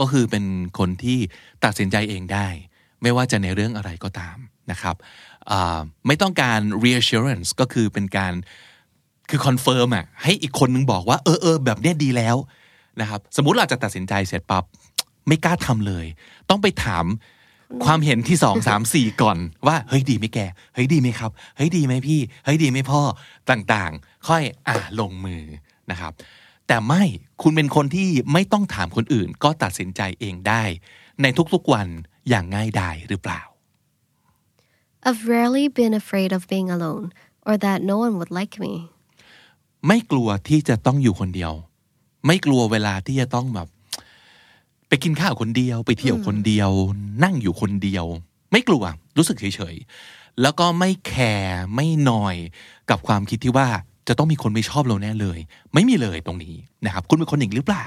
[0.00, 0.44] ก็คือเป็น
[0.78, 1.18] คนที่
[1.64, 2.46] ตัดสินใจเองได้
[3.02, 4.36] ไม่ว่าจะในเรื่องอะไรก็ตาม
[4.70, 4.96] นะครับ
[6.06, 8.32] ไม่ต้องการ reassurance ก็คือเป็นการ
[9.30, 12.36] คือ confirm อะให้อีกคนนึงบอกว่าเออเออแบบเนี้ยดีแล้ว
[13.00, 14.64] นะครับสมมุติเราจะตัดสินใจเสร็จปั๊บ
[15.28, 16.06] ไม่กล้าทำเลย
[16.50, 17.04] ต้องไปถาม
[17.84, 20.38] ความเห็นที่สองสามสี่ก่อนว่าเฮ้ยดีไหมแก
[20.74, 23.00] เฮ้ยดีไหมครับเฮ้ยดีไหมพี่เฮ้ยดีไหมพ่อ
[23.50, 25.42] ต่างๆ ค่อยอ่าลงมือ
[25.90, 26.12] นะครับ
[26.72, 27.04] แต่ไม่
[27.42, 30.62] คุณเป็นคนที่ไม่ต้องถามคนอื่น ก็ตัดสินใจเองได้
[31.22, 31.88] ในทุกๆวัน
[32.28, 33.40] อย่างง่ายดายหรือเปล่า
[35.06, 37.06] I've rarely been afraid of being alone
[37.48, 38.72] or that no one would like me
[39.86, 41.52] ไม่กลัวที่จะต้องอยู่คนเดียว
[42.26, 43.68] ไม่กลัวเวลาที่จะต้องแบบ
[44.88, 46.70] ไปกินข้าวคนเดียว ไปเที่ยวคนเดียว
[47.24, 48.04] นั่งอยู่คนเดียว
[48.52, 48.82] ไม่กลัว
[49.16, 52.34] รู้สึกเฉยๆแล้วก็ไม่แคร์ไม่นอย
[52.90, 53.68] กับความคิดที่ว่า
[54.10, 55.38] จะต้องมีคนไม่ชอบเราแน่เลย
[55.74, 57.86] ไม่มีเลยตรงนี้นะครับคุณเป็นคนอย่างนี้หรือเปล่า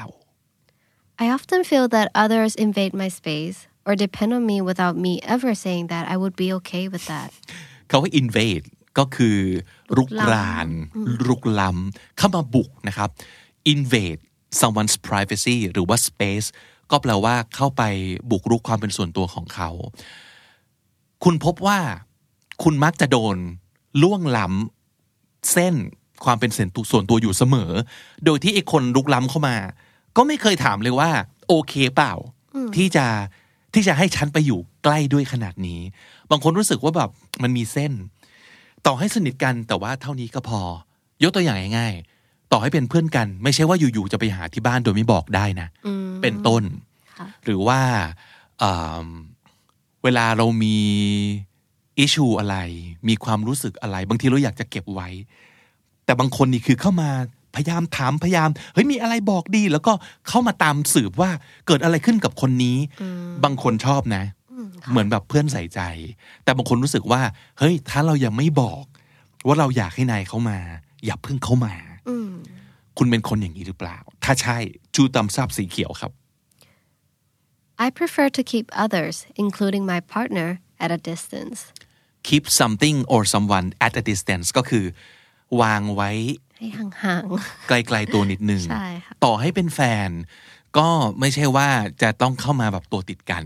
[1.24, 3.58] I often feel that others invade my space
[3.88, 7.30] or depend on me without me ever saying that I would be okay with that
[7.88, 8.66] เขาว่า invade
[8.98, 9.38] ก็คือ
[9.98, 10.70] รุกราน
[11.28, 13.10] รุกล้ำเข้ามาบุกนะครับ
[13.74, 14.20] invade
[14.60, 16.48] someone's privacy หรือว่า space
[16.92, 17.84] ก็แปลว่าเข้าไป
[18.32, 19.70] บุกรุกความเป็นส่วนตัวของเขา
[21.24, 21.80] คุณพบว่า
[22.64, 23.38] คุณมักจะโดน
[24.02, 25.76] ล่วงล้ำเส้น
[26.26, 27.72] ความเป็นส่วนตัวส่วนตัวอยู่เสมอ
[28.26, 29.56] โดยที่ไอ้คนลุกล้ำเข้ามา
[30.18, 31.10] ก็ไม่เคยถามเลยว่า
[31.48, 32.14] โอเคเปล่า
[32.76, 33.06] ที่จะ
[33.74, 35.82] ที่จะให้ฉันไปอยู่ใกล้ด้วยขนาดนี้
[36.32, 37.10] บางคนรู้สึกว่าแบบ
[37.44, 37.94] มันมีเส้น
[38.86, 40.62] ต่อให้สนิทกันแต่ว่าเท่านี้ก็พอ
[41.24, 45.68] ยกตัวอย่างง่ายๆต่อให้เป็นเพื่อนกัน ไม่ใช่ว่าอยู่ๆจะไปหาที่บ้านโดยไม่บอกได้นะ
[46.22, 46.64] เป็นต้น
[47.18, 47.80] ค่ะหรือว่า
[48.62, 49.08] อ่า
[50.04, 50.78] เวลาเรามี
[51.98, 52.58] อิชูอะไร
[53.08, 55.10] มีความรู้สึกอะไร บางทีเราอยากจะเก็บไว้
[56.06, 57.10] แต่บางคนนี่คือเข้ามา
[57.56, 59.94] พยายามถามพยายามเฮ้ยมีอะไรบอกดี แล้วก็
[60.28, 61.30] เข้ามาตามสืบว่า
[61.68, 62.78] เกิดอะไรขึ้นกับคนนี้
[63.44, 64.24] บางคนชอบนะ
[64.92, 65.80] เหมือนแบบเพื่อนใส่ใจ
[66.44, 67.22] แต่บางคนรู้สึกว่า
[67.60, 68.84] เฮ้ย ถ้าเรายังไม่บอก
[69.48, 70.58] ว่าเราอยากให้นายเข้ามา
[71.06, 71.74] อย่าเพิ่งเข้ามา
[72.10, 72.32] อืม
[72.98, 74.58] คุณเป็นคนอย่างนี้หรือเปล่า ถ้าใช่
[74.96, 76.12] ชูตำซับสีเขียวครับ
[77.86, 80.50] I prefer to keep others including my partner
[80.84, 81.60] at a distance
[82.30, 84.86] keep something or someone at a distance ก็คือ
[85.62, 86.12] วางไว้
[86.58, 87.26] ให้ห่าง
[87.68, 90.10] ไกลๆตัวนิดนึงใช่ค่ะต่อให้เป็นแฟน
[90.78, 90.88] ก็
[91.20, 91.70] ไม่ใช่ว่า
[92.02, 93.46] จะต้องเข้ามาแบบตัวติดกัน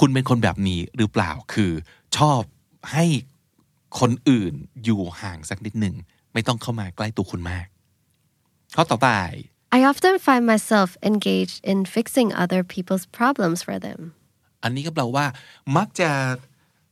[0.00, 1.72] คุณเป็นคนแบบนี้หรือเปล่าคือ
[2.16, 2.40] ชอบ
[2.92, 3.04] ให้
[4.00, 5.94] คนอื่นอยู่ห่างสักนิดหนึ่ง
[6.32, 7.66] ไม่ต้องเข้ามาใกล้ตัวคุณมาก
[8.74, 14.00] ข้อต่อไปๆ I often find myself engaged in fixing other people's problems for them
[14.62, 15.26] อันนี้ก็แปลว่า
[15.76, 16.10] มักจะ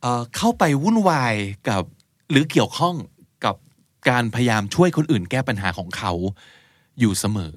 [0.00, 1.34] เอ่อเข้าไปวุ่นวาย
[1.68, 1.82] กับ
[2.30, 2.94] หรือเกี่ยวข้อง
[4.06, 6.12] กับการพยายามช่วยคนอื่นแก้ปัญหาของเขา
[7.00, 7.54] อยู่เสมอ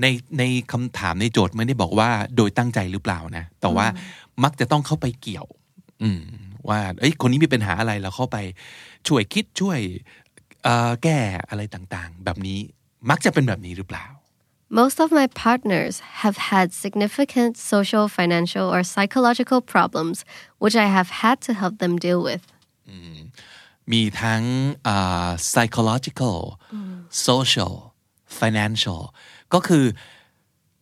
[0.00, 0.06] ใน
[0.38, 0.42] ใน
[0.72, 3.86] คำถามในโจทย์ไม่ได้บอกว่าโดยตั้งใจหรือเปล่านะ แต่ว่า
[4.44, 5.46] มักจะต้องเข้าไปเกี่ยว
[6.02, 6.20] อืม
[6.68, 8.36] ว่า เอ้ยคนนี้มีปัญหาอะไรแล้วเข้าไป
[9.08, 9.78] ช่วยคิดช่วย
[10.64, 11.18] เอ่อแก้
[11.48, 12.58] อะไรต่างๆ แบบนี้
[13.10, 14.06] มักจะเป็นแบบนี้หรือเปล่า
[14.82, 20.16] Most of my partners have had significant social, financial, or psychological problems,
[20.62, 22.44] which I have had to help them deal with.
[23.92, 24.42] มีทั้ง
[24.86, 26.38] อ่า psychological
[27.26, 27.74] social
[28.38, 29.02] financial
[29.54, 29.84] ก็คือ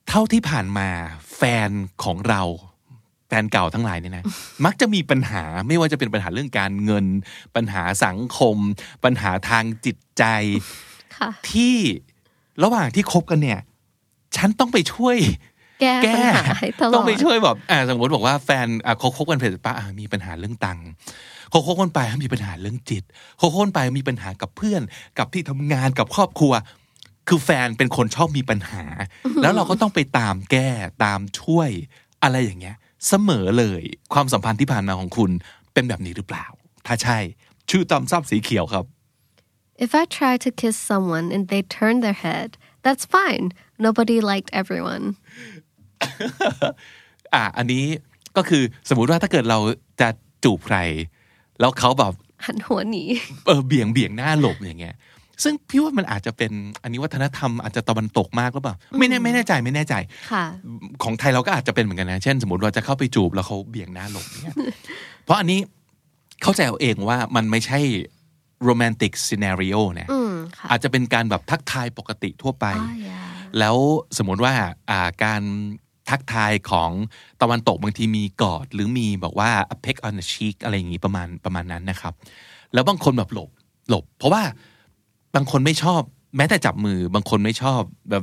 [0.09, 0.89] เท่าที่ผ่านมา
[1.37, 1.71] แฟน
[2.05, 2.43] ของเรา
[3.29, 4.25] แฟนเก่าทั้งหลายเนี่ยนะ
[4.65, 7.07] มักจะมีปัญหาไม่ว่าจะเป็นปัญหาเรื่องการเงิน
[7.57, 8.57] ปัญหาสังคม
[9.05, 10.25] ปัญหาทางจิตใจ
[11.17, 11.77] ค่ะที่
[12.63, 13.61] ระหว่างที่คบกันเนี่ย
[14.37, 15.17] ฉันต้องไปช่วย
[15.81, 20.79] แก้แก้ปัญหาให้ตลอดต้องไปช่วยแบบอ่าสมมติบอกว่าแฟนอะเขาคบกันเสร็จปะอะมีปัญหาเรื่องตัง
[21.51, 23.05] ค์เขาคบกันไปมีปัญหาเรื่องจิต
[23.39, 24.83] เขาคบกันไปมีปัญหากับเพื่อน
[25.19, 26.53] กับที่ทำงานกับครอบครัว
[27.29, 28.85] คือแฟนเป็นคนชอบมีปัญหา
[29.43, 30.71] แล้วเราก็ต้องไปตามแก้
[31.05, 31.71] ตามช่วย
[32.23, 32.77] อะไรอย่างเงี้ย
[33.09, 33.83] เสมอเลย
[34.15, 35.31] ความสัมพันธ์ที่ผ่านมาของคุณ
[35.73, 36.47] เป็นแบบนี้หรือเปล่า
[36.87, 37.19] ถ้าใช่
[37.71, 38.85] ชื่อตำซับสีเขียวครับ
[39.85, 42.49] If I try to kiss someone and they turn their head,
[42.85, 43.47] that's fine.
[43.87, 45.05] Nobody liked everyone.
[47.35, 47.85] อะอันนี้
[48.37, 49.59] ก็คือสมมุติว่าถ้าเกิดเรา
[50.01, 50.09] จะ
[50.45, 50.79] จูบใคร
[51.61, 52.13] แล้วเขาแบบ
[52.47, 53.05] หันหัวหนี
[53.47, 54.95] เออเบี่ยงเบี่ยงหน้าหลบอย่างเงี้ย
[55.45, 59.95] ซึ่งพี่ว่ามันอาจจะเป็นอันนี้วัฒนธรรมอาจจะตะวันตกมากหรือเปล่าไม่แน่ไม่แน่ใจไม่แน่ใจ
[60.33, 60.45] ค่ะ
[61.03, 64.57] ของไทยเราก็อาจจะเป็นเหมือนกันนะเช่น สมมติว่าจะเข้าไปจูบแล้วเขาเบี่ยงหน้าหลบเนี่ย
[65.25, 65.61] เพราะอันนี้
[66.43, 67.81] เข้าใจเอาเองว่ามันไม่ใช่
[68.65, 73.27] โรแมนติกซีนารีโอนะอืมค่ะอาจจะเป็นการแบบทักทายปกติทั่วไปอ๋อ yeah
[73.59, 73.77] แล้ว
[74.19, 74.55] สมมติว่า
[74.91, 75.43] อ่าการ
[76.11, 76.91] ทักทายของ
[77.43, 82.15] ตะวันตกบางทีมีกอด หรือมีบอกว่า a peck on the cheek อะไรอย่างนี้ประมาณประมาณนั้นนะครับ
[82.75, 83.51] แล้วบางคนแบบหลบ
[83.89, 84.43] หลบ เพราะว่า
[85.35, 86.01] บางคนไม่ชอบ
[86.37, 88.23] แม้แต่จับมือบางคนไม่ชอบแบบ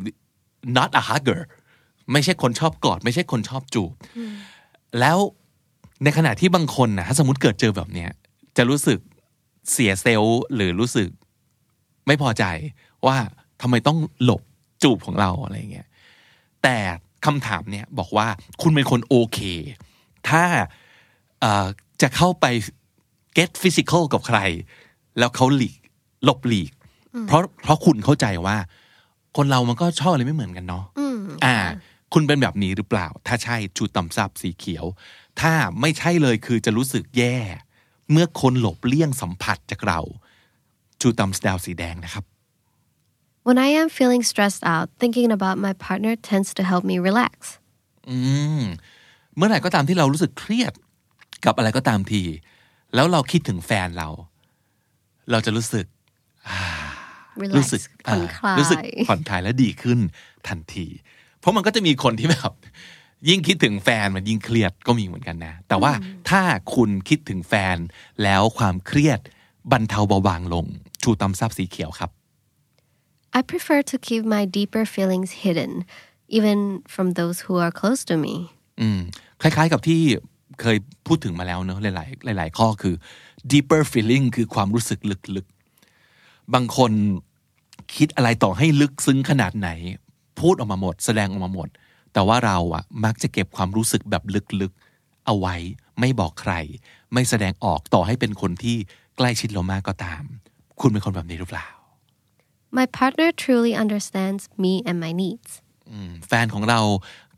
[0.78, 1.42] not a hugger
[2.12, 3.92] ไม่ใช่คนชอบกอด ไม่ใช่คนชอบจูบ
[5.00, 5.18] แล้ว
[6.04, 8.10] ในขณะที่บางคนนะถ้าสมมติเกิดเจอแบบเนี้ย
[8.58, 9.00] จะรู้สึก
[9.72, 11.10] เสียเซลล์หรือรู้สึก
[12.08, 12.44] ไม่พอใจ
[13.06, 13.18] ว่า
[13.62, 14.42] ทำไมต้องหลบ
[14.84, 15.88] จูบของเราอะไรเงี้ย
[16.64, 16.78] แต่
[17.26, 18.28] คำถามเนี่ยบอกว่า
[18.62, 19.40] คุณเป็นคนโอเค
[20.30, 20.44] ถ้า
[21.42, 21.66] เอ่อ
[22.02, 22.46] จะเข้าไป
[23.38, 24.40] get physical กับใคร
[25.20, 25.78] แล้วเขาหลีก
[26.24, 26.72] หลบหลีก
[27.28, 28.58] เพราะเพราะคุณเข้าใจว่า
[29.38, 31.58] คนเรามันก็ชอบอะไรไม่เหมือนกันเนาะอืมอ่า
[32.14, 34.86] คุณเป็นแบบนี้หรือเปล่า ถ้าใช่ชูต่ำซับสีเขียว
[35.42, 37.38] ถ้าไม่ใช่เลยคือจะรู้สึกแย่
[38.12, 40.00] เมื่อคนหลบเลี่ยงสัมผัสจากเรา
[41.02, 42.24] ชูต่ำดาวสีแดงนะครับ
[43.48, 47.34] When I am feeling stressed out, thinking about my partner tends to help me relax.
[48.10, 48.18] อื
[48.60, 48.64] ม
[49.36, 50.74] เมื่อไหร่ก็ตามที่เรารู้สึกเครียด
[51.46, 52.24] กับอะไรก็ตามที
[52.96, 54.10] แล้วเราคิดถึงแฟนเรา
[55.32, 55.86] เราจะรู้สึก
[57.42, 60.00] Relax รู้สึกผ่อนคลารู้สึกยผ่อนคลายและดีขึ้น
[60.48, 60.88] ทันที
[61.40, 62.52] เพราะมันก็จะมีคนที่แบบ
[63.30, 65.92] ยิ่งคิดถึงแฟนมันยิ่งเครียดก็มีเหมือนกันนะ แต่ว่า
[66.30, 66.42] ถ้า
[66.76, 67.78] คุณคิดถึงแฟน
[68.24, 69.20] แล้วความเครียด
[69.72, 70.66] บรรเทาเบาบางลง
[71.04, 72.12] ชูตำซับสีเขียวครับ
[73.34, 75.86] I prefer to keep my deeper feelings hidden,
[76.38, 78.36] even from those who are close to me.
[78.82, 79.00] อืม
[79.42, 80.02] คล้ายๆกับที่
[80.62, 82.96] เคยพูดถึงมาแล้วเนอะหลาย ๆ หลาย ๆ ข้อคือ
[83.52, 85.00] deeper feeling คือความรู้สึก
[85.36, 86.92] ลึกๆ บางคน
[87.96, 89.70] คิดอะไรต่อให้ลึกซึ้งขนาดไหน
[90.40, 91.70] พูดออกมาหมด แสดงออกมาหมด
[92.14, 94.24] แต่ว่าเราอะมักจะเก็บความรู้สึกแบบ
[94.62, 95.56] ลึกๆ เอาไว้
[96.00, 96.54] ไม่บอกใคร
[97.14, 98.78] ไม่แสดงออกต่อให้เป็นคนที่
[99.18, 100.24] ใกล้ชิดเรามากก็ตาม
[100.82, 101.68] คุณเป็นคนแบบนี้หรือเปล่า
[102.79, 105.51] My partner truly understands me and my needs.
[106.29, 106.81] แฟนของเรา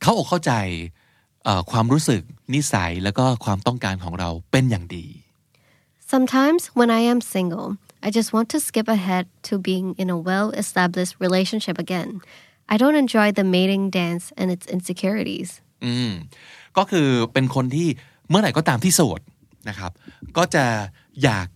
[0.02, 0.52] เขาอกเข้าใจ
[1.44, 2.22] เอ่อความรู้สึก
[2.54, 5.06] นิสัยแล้วก็ความต้องการของเราเป็นอย่างดี
[6.12, 7.68] Sometimes, when I am single,
[8.06, 12.10] I just want to skip ahead to being in a well established relationship again.
[12.72, 15.48] I don't enjoy the mating dance and its insecurities.
[15.84, 16.12] อืม
[16.76, 17.88] ก็คือเป็นคนที่
[18.28, 19.20] เมื่อไหร่ก็ตามที่โสด
[19.68, 19.92] นะครับ
[20.37, 20.64] ก็จะ
[21.22, 21.46] อยาก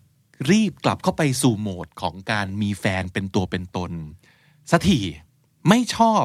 [0.51, 3.91] รีบกลับเข้าไปสู่โหมดของการมีแฟนเป็นตัวเป็นตน
[4.71, 4.99] สักที
[5.69, 6.23] ไม่ชอบ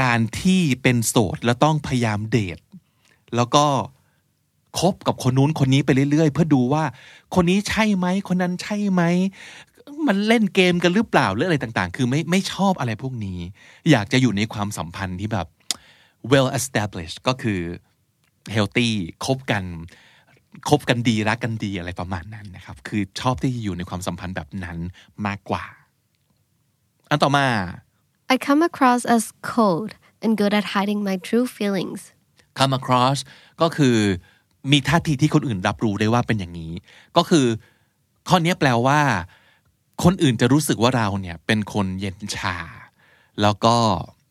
[0.00, 2.58] การที่เป็นโสดแล้วต้องพยายามเดท
[3.36, 3.64] แล้วก็
[4.78, 6.84] คบกับคนนู้นคนนี้ไปเรื่อยๆ เพื่อดูว่า
[7.34, 9.02] คนนี้ใช่ไหมคนนั้นใช่ไหม
[10.06, 13.38] มันเล่นเกมกันหรือเปล่าหรืออะไรต่างๆ คือไม่ไม่ชอบอะไรพวกนี้
[13.90, 15.46] อยากจะอยู่ในความสัมพันธ์ที่แบบ
[16.32, 17.60] well established ก็คือ
[18.54, 18.90] healthy
[19.24, 19.64] คบกัน
[20.68, 24.78] คบกันดีรักกันดีอะไรประมาณนั้นนะครับ คือชอบที่จะอยู่ในความสัมพันธ์แบบนั้น
[25.26, 25.64] มากกว่า
[27.10, 27.46] อันต่อมา
[28.32, 29.90] I come across as cold
[30.22, 32.00] and good at hiding my true feelings.
[32.58, 33.18] come across
[33.62, 33.96] ก็คือ
[34.72, 36.72] มีท่าทีที่คนอื่นรับรู้ได้ว่าเป็นอย่างนี้
[37.16, 37.46] ก็คือ
[38.28, 39.00] ข้อนี้แปลว่า
[40.04, 42.58] คนอื่นจะรู้สึกว่าเราเนี่ยเป็นคนเย็นชา
[43.42, 43.76] แล้วก็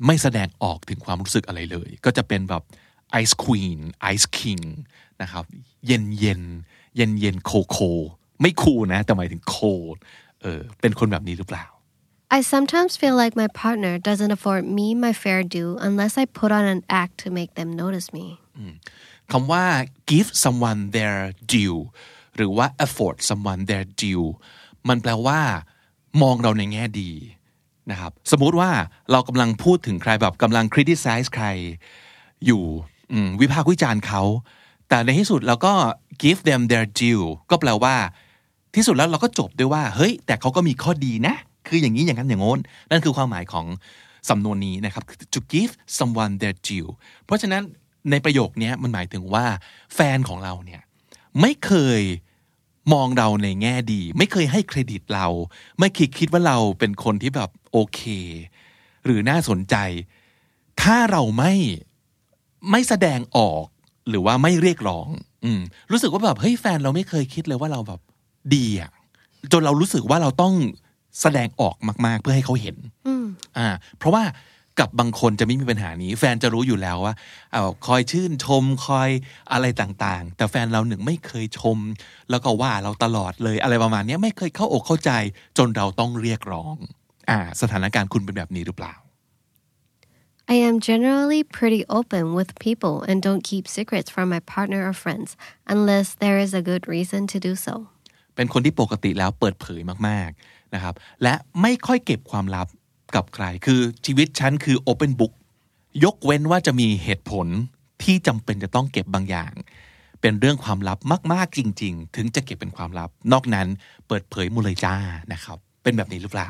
[0.05, 2.63] ไม่แสดงออกถึงความรู้สึกอะไรเลย ก็จะเป็นแบบ
[3.11, 3.61] ไอซ์ควี
[5.15, 5.45] นไอซ์คิงนะครับ
[5.87, 6.41] เย็นเย็น
[6.95, 7.77] เย็นเย็นโคโค
[8.41, 9.57] ไม่คูลนะ แต่หมายถึงโค
[10.41, 11.65] เออเป็นคนแบบนี้หรือเปล่า
[12.37, 16.51] I sometimes feel like my partner doesn't afford me my fair due unless I put
[16.57, 18.25] on an act to make them notice me
[19.31, 19.63] คำว่า
[20.11, 21.17] give someone their
[21.53, 21.79] due
[22.35, 24.25] หรือว่า afford someone their due
[24.89, 25.39] มันแปลว่า
[26.21, 27.11] มองเราในแง่ดี
[27.91, 28.71] นะครับ สมมุติว่า
[29.11, 31.45] เรากำลังพูดถึงใครแบบกำลัง criticize ใคร
[32.45, 32.63] อยู่
[33.11, 34.23] อืมวิพากษ์วิจารณ์เขา
[34.95, 35.73] แต่ในที่สุดเราก็
[36.23, 37.95] give them their due ก็แปลว่า
[38.75, 41.35] ที่สุดแล้วเราก็จบด้วยว่า เฮ้ย แต่เขาก็มีข้อดีนะ
[41.67, 43.65] คืออย่างนี้อย่างนั้นอย่างโน้น นั่นคือความหมายของ
[44.29, 45.03] สำนวนนี้นะครับ
[45.33, 46.89] to give someone their due
[47.25, 47.61] เพราะฉะนั้น
[48.11, 49.45] ในประโยคนี้มันหมายถึงว่า
[49.95, 50.81] แฟนของเราเนี่ย
[51.41, 52.01] ไม่เคย
[52.93, 55.27] มองเราในแง่ดี ไม่เคยให้เครดิตเรา
[55.79, 58.01] ไม่คิดคิดว่าเราเป็นคนที่แบบโอเค
[59.05, 59.75] หรือน่าสนใจ
[60.81, 61.53] ถ้าเราไม่
[62.71, 63.65] ไม่แสดงออก
[64.09, 65.07] หรือว่าไม่เรียกร้อง
[65.45, 67.99] อืม รู้สึกว่าแบบเฮ้ยแฟนเราไม่เคยคิดเลยว่าเราแบบ
[68.55, 68.91] ดีอะ
[69.51, 70.53] จนเรารู้สึกว่าเราต้อง
[71.21, 72.77] แสดงออกมาก ๆ เพื่อให้เขาเห็น
[73.57, 74.23] อ่า เพราะว่า
[74.79, 77.13] กับบางคนจะไม่มีปัญหานี้ แฟนจะรู้อยู่แล้วว่า
[77.51, 79.09] เอาคอยชื่นชมคอย
[79.51, 81.77] อะไรต่างๆ แต่แฟนเราหนึ่งไม่เคยชม
[82.29, 85.11] แล้วก็ว่าเราตลอดเลยอะไรประมาณนี้ไม่เคยเข้าอกเข้าใจ
[85.57, 86.75] จนเราต้องเรียกร้อง
[87.29, 88.93] อ่า สถานการณ์คุณเป็นแบบนี้หรือเปล่า
[90.47, 94.93] I am generally pretty open with people and don't keep secrets from my partner or
[94.93, 97.73] friends unless there is a good reason to do so.
[98.35, 102.67] เป็นคนที่ปกติแล้วเปิดเผยมากๆนะครับและไม่ค่อยเก็บความลับ
[103.15, 105.33] กับใคร คือชีวิตฉันคือ open book
[106.03, 107.47] ยกเว้นว่าจะมีเหตุผล
[108.03, 109.53] ที่จำเป็นจะต้องเก็บบางอย่าง
[110.21, 110.99] เป็นเรื่องความลับ
[111.33, 113.67] มากๆจริง ๆ ถึงจะเก็บเป็นความลับ นอกนั้น
[114.07, 114.95] เปิดเผยมุเลยจ้า
[115.33, 116.49] นะครับ เป็นแบบนี้หรือเปล่า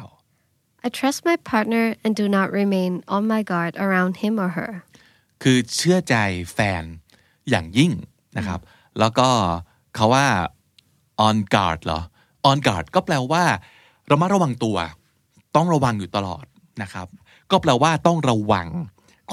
[0.85, 4.71] I trust my partner and do not remain on my guard around him or her.
[5.43, 6.15] คือเชื่อใจ
[6.53, 6.83] แฟน
[7.49, 7.91] อย่างยิ่ง
[8.37, 8.59] นะครับ
[8.99, 9.27] แล้วก็
[9.95, 10.27] เขาว่า
[11.27, 12.01] on guard เหรอ
[12.49, 13.43] on guard ก็แปลว่า
[14.11, 14.77] ระมัดระวังตัว
[15.55, 16.45] ต้องระวังอยู่ตลอด
[16.81, 17.07] นะครับ
[17.51, 18.67] ก็แปลว่าต้องระวัง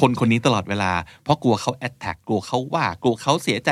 [0.00, 3.68] คนคนนี้ตลอดเวลา เพราะกลัวเขา attack กลัวเขาว่ากลัวเขาเสียใจ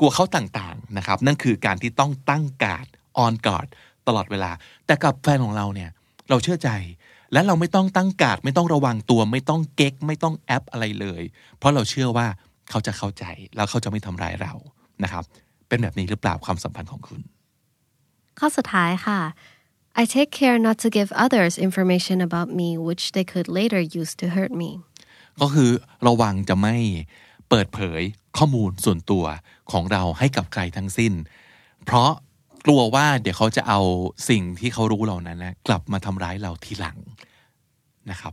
[0.00, 2.86] กลัวเขาต่างๆนะครับ นั่นคือการที่ต้องตั้งการ์ด
[3.24, 3.68] on guard
[4.06, 4.50] ตลอดเวลา
[4.86, 5.90] แต่กับแฟนของเราเนี่ย
[6.30, 6.70] เราเชื่อใจ
[7.34, 11.22] และเราไม่ต้องตั้งการ์ดไม่ต้องระวังตัว ไม่ต้องเก๊ก ไม่ต้องแอปอะไรเลย
[11.58, 12.26] เพราะเราเชื่อว่า
[12.70, 13.24] เขาจะเข้าใจ
[13.56, 14.52] แล้วเขาจะไม่ทำร้ายเรา
[15.02, 15.24] นะครับ
[15.68, 17.20] เป็นแบบนี้หรือเปล่าความสัมพันธ์ของคุณ
[18.38, 19.20] ข้อสุดท้ายค่ะ
[20.00, 24.12] I take care not to give others information about me which they could later use
[24.20, 24.70] to hurt me.
[25.40, 25.70] ก็คือ
[26.06, 26.76] ระวังจะไม่
[27.48, 28.02] เปิดเผย
[28.38, 29.24] ข้อมูลส่วนตัว
[29.72, 31.12] ของเราให้กับใครทั้งสิ้น
[31.84, 32.10] เพราะ
[32.66, 33.80] กลัวว่าเดี๋ยวเขาจะเอา
[34.28, 36.98] สิ่งที่เขารู้เหล่านั้นนะกลับมาทำร้ายเราทีหลัง
[38.10, 38.32] นะครับ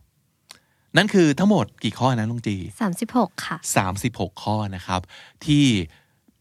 [0.98, 2.56] นั่นคือทั้งหมดกี่ข้อนะลุงจี
[3.00, 3.58] 36ค่ะ
[4.00, 5.02] 36ข้อนะครับ
[5.46, 5.66] ที่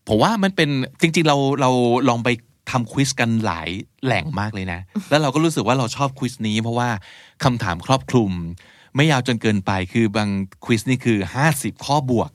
[0.08, 1.70] ผมว่ามันเป็นจริง ๆ เราเรา
[2.08, 2.28] ลองไป
[2.70, 3.68] ทำควิสกันหลาย
[4.04, 6.88] แหล่งมากเลยนะ แล้วเราก็รู้สึกว่าเราชอบควิสนี้ เพราะว่า
[7.44, 8.32] คำถามครอบคลุม
[8.96, 10.28] ไม่ยาวจนเกินไปคือบาง
[10.64, 11.18] ควิสนี่คือ
[11.52, 12.30] 50 ข้อบวก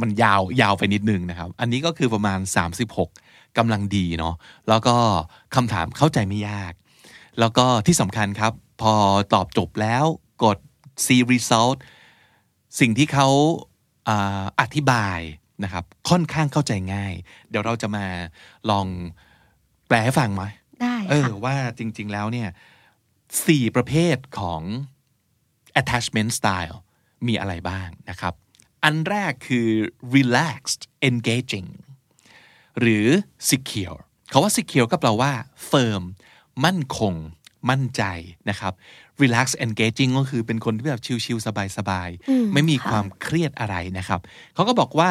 [0.00, 2.38] มันยาวยาวไปนิดนึงนะครับ อันนี้ก็คือประมาณ
[2.98, 4.34] 36กำลังดีเนาะ
[4.68, 4.96] แล้วก็
[5.54, 6.72] คำถามเข้าใจไม่ยาก
[7.40, 8.52] แล้วก็ที่สำคัญครับ
[8.82, 8.94] พอ
[9.34, 10.04] ตอบจบแล้ว
[10.44, 10.56] กด
[11.04, 11.76] see result
[12.80, 13.28] สิ่งที่เขา
[14.08, 15.20] อาอธิบาย
[15.64, 17.14] นะครับค่อนข้างเข้าใจง่าย
[17.48, 18.06] เดี๋ยวเราจะมา
[18.70, 18.86] ลอง
[19.86, 20.42] แปลให้ฟังไหม
[20.82, 22.48] ได้เออค่ะว่าจริง ๆแล้วเนี่ย
[23.46, 24.62] สี่ประเภทของ
[25.80, 26.76] attachment style
[27.26, 28.34] มีอะไรบ้างนะครับ
[28.84, 29.68] อันแรกคือ
[30.16, 31.70] relaxed engaging
[32.80, 33.06] หรือ
[33.50, 34.00] secure
[34.32, 35.32] คาว่า secure ก็แปลว่า
[35.70, 36.02] firm
[36.64, 37.14] มั่นคง
[37.70, 38.02] มั่นใจ
[38.50, 38.72] นะครับ
[39.22, 41.46] relax engaging ก็คือเป็นคนที่แบบชิลๆ
[41.78, 44.20] สบายๆ ไม่มีความเครียดอะไรนะครับ
[44.54, 45.10] เขาก็บอกว่า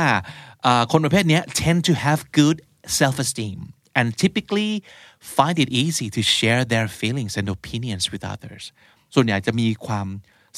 [0.63, 2.57] เอ่อคนประเภทเนี้ย tend to have good
[2.99, 3.57] self esteem
[3.97, 4.71] and typically
[5.37, 8.63] find it easy to share their feelings and opinions with others
[9.15, 10.07] ส่วนใหญ่จะมีความ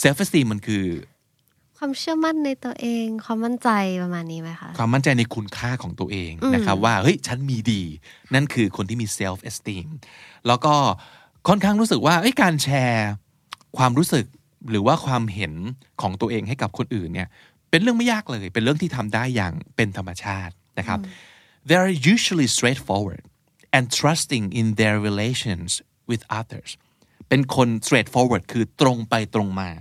[0.03, 0.85] self esteem มันคือ
[1.77, 3.69] ความเชื่อมั่นในตัวเอง ความมั่นใจ
[4.03, 7.83] ประมาณนี้ไหมคะ ความมั่นใจในคุณค่าของตัวเองนะครับว่า เฮ้ย ฉันมีดี
[8.33, 9.87] นั่นคือคนที่มี self esteem
[10.47, 10.73] แล้วก็
[11.47, 13.09] ค่อนข้างรู้สึกว่าเอ้ยการแชร์
[13.77, 14.25] ความรู้สึก
[14.69, 15.53] หรือว่าความเห็น
[16.01, 17.29] ของตัวเองให้กับคนอื่นเนี่ย
[17.69, 20.99] เป็นเรื่องไม่ยากเลย เป็นเรื่องที่ทำได้อย่างเป็นธรรมชาตินะครับ
[21.67, 23.23] they are usually straightforward
[23.75, 25.69] and trusting in their relations
[26.09, 26.71] with others
[27.29, 29.71] เป็นคน straightforward คือตรงไปตรงมา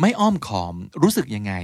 [0.00, 1.54] ไม่อ้อมขอมรู้สึกยังไง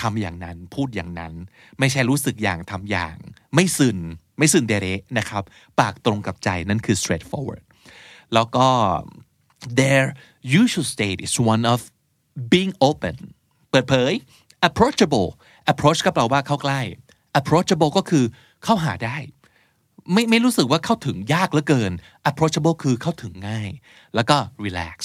[0.00, 1.32] ทำอย่างนั้นพูดอย่างนั้น
[1.78, 3.16] ไม่ใช่รู้สึกอย่างทำอย่าง
[3.54, 3.98] ไม่ซึน
[4.38, 4.86] ไม่ซึนเดเร
[5.18, 5.42] นะครับ
[5.80, 7.62] ปากตรงกับใจนั่นคือ straightforward
[8.34, 8.66] แล้วก็
[10.60, 11.80] usual state is one of
[12.52, 13.16] being open
[13.70, 14.12] เปิดเผย
[14.68, 15.28] approachable
[15.72, 16.80] approach ก็แปลว่าเข้าใกล้
[17.40, 18.24] approachable ก็คือ
[18.64, 19.16] เข้าหาได้
[20.12, 21.92] ไม่ไม่รู้สึกว่าเข้าถึงยากเหลือเกิน
[22.30, 23.70] approachable คือเข้าถึงง่าย
[24.14, 24.96] แล้วก็ relax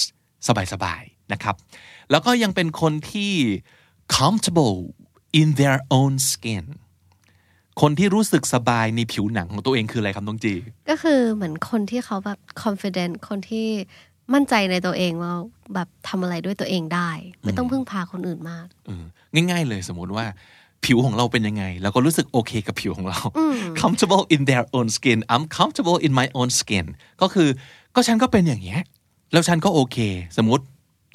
[0.72, 1.54] สบายๆนะครับ
[2.10, 3.32] แล้วก็ยังเป็นคนที่
[4.16, 4.78] comfortable
[5.40, 6.64] in their own skin
[7.80, 10.54] คนที่รู้สึกสบายในผิวหนังของตัวเองคืออะไรครับน้องจี
[10.90, 13.68] ก็คือเหมือนคนที่เขาแบบ confident คนที่
[14.32, 15.32] มั่นใจในตัวเองว่า
[15.74, 17.10] แบบทำอะไรด้วยตัวเองได้
[17.42, 19.04] ไม่ต้องพึ่งพาคนอื่นมากเออ
[19.50, 20.26] ง่าย ๆ เลยสมมุติว่า
[20.84, 23.20] ผิวของเราเป็นยังไง แล้วก็รู้สึกโอเคกับผิวของเรา
[23.80, 26.86] comfortable in their own skin I'm comfortable in my own skin
[27.22, 27.48] ก็คือ
[27.94, 28.80] ก็ฉันก็เป็นอย่างเงี้ย
[29.32, 29.98] แล้วฉันก็โอเค
[30.36, 30.64] สมมติ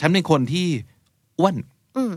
[0.02, 0.68] ฉันเป็นคนที่
[1.40, 1.56] อ้วน
[1.98, 2.12] อืม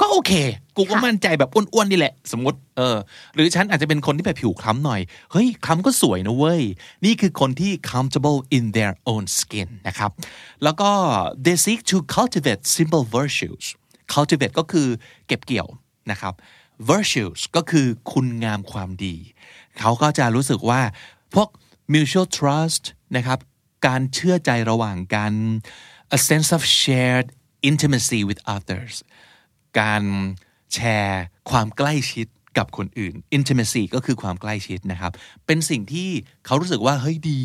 [0.00, 0.32] ก็โอเค
[0.76, 2.96] กูก็ค่ะมั่นใจแบบอ้วนๆนี่แหละ สมมติ เออ
[3.34, 5.00] หรือฉันอาจจะเป็นคนที่แบบผิวคล้ำหน่อย
[5.32, 6.62] เฮ้ยคล้ำก็สวยนะเว้ย
[7.04, 10.10] นี่คือคนที่ comfortable in their own skin นะครับ
[10.64, 10.90] แล้วก็
[11.44, 13.66] they seek to cultivate simple virtues
[14.14, 14.88] cultivate ก็คือ
[15.26, 15.68] เก็บเกี่ยว
[16.10, 16.34] นะครับ
[16.90, 19.16] virtues ก็คือคุณงามความดี
[19.78, 20.80] เขาก็จะรู้สึกว่า
[21.34, 21.48] พวก
[21.92, 22.84] mutual trust
[23.16, 23.38] นะครับ
[23.86, 25.32] การเชื่อใจระหว่างกัน
[26.16, 27.28] a sense of shared
[27.70, 28.94] intimacy with others
[29.80, 30.02] การ
[30.74, 32.26] แชร์ความใกล้ชิด
[32.60, 35.12] กับคนอื่น intimacy ก็คือความใกล้ชิดนะครับ
[35.46, 36.10] เป็นสิ่งที่
[36.46, 37.42] เขารู้สึกว่าเฮ้ยดี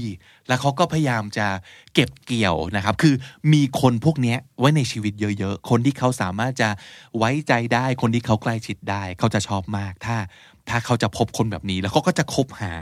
[0.48, 1.48] แล้วเขาก็พยายามจะ
[1.94, 3.16] เก็บเกี่ยวนะครับ คือ
[3.54, 6.70] มีคนพวกนี้ไว้ในชีวิตเยอะๆ คนที่เขาสามารถจะ
[7.18, 10.18] ไว้ใจได้ คนที่เขาใกล้ชิดได้ เขาจะชอบมาก ถ้า
[10.70, 12.76] ถ้าเขาจะพบคนแบบนี้ แล้วเขาก็จะคบหา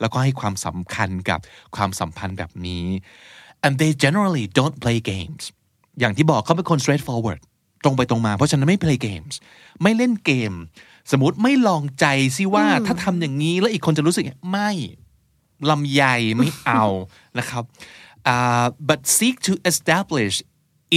[0.00, 1.40] แล้วก็ให้ความสำคัญกับ
[1.76, 2.86] ความสัมพันธ์แบบนี้
[3.64, 5.42] and they generally don't play games
[6.00, 7.40] อย่างที่บอกเขาเป็นคน straightforward
[7.84, 9.34] ตรงไปตรงมา เพราะฉะนั้นไม่ play games
[9.82, 10.52] ไม่เล่นเกม
[11.10, 14.70] สมมติไม่ลองใจสิว่าถ้าทำอย่างนี้แล้วอีกคนจะรู้สึกไงไม่
[15.70, 16.84] ลำใหญ่ไม่เอา
[17.38, 17.64] นะครับ
[18.32, 20.34] uh, but seek to establish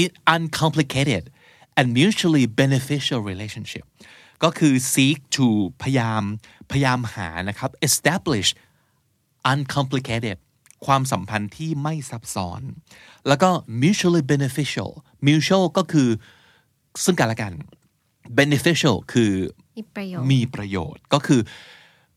[0.02, 1.24] it uncomplicated
[1.78, 3.86] and mutually beneficial relationship
[4.44, 5.48] ก็คือ seek to
[5.82, 6.24] พยายาม
[6.72, 8.50] พยายามหานะครับ establish
[9.52, 10.38] uncomplicated
[10.86, 12.62] ความสัมพันธ์ที่ไม่ซับซ้อน
[13.28, 13.50] แล้วก็
[13.82, 14.92] mutually beneficial
[15.28, 16.10] mutual ก็คือ
[17.04, 17.54] ซึ่งกันและกัน
[18.40, 19.32] beneficial คือ
[19.78, 21.42] มีประโยชน์มีประโยชน์ก็คือ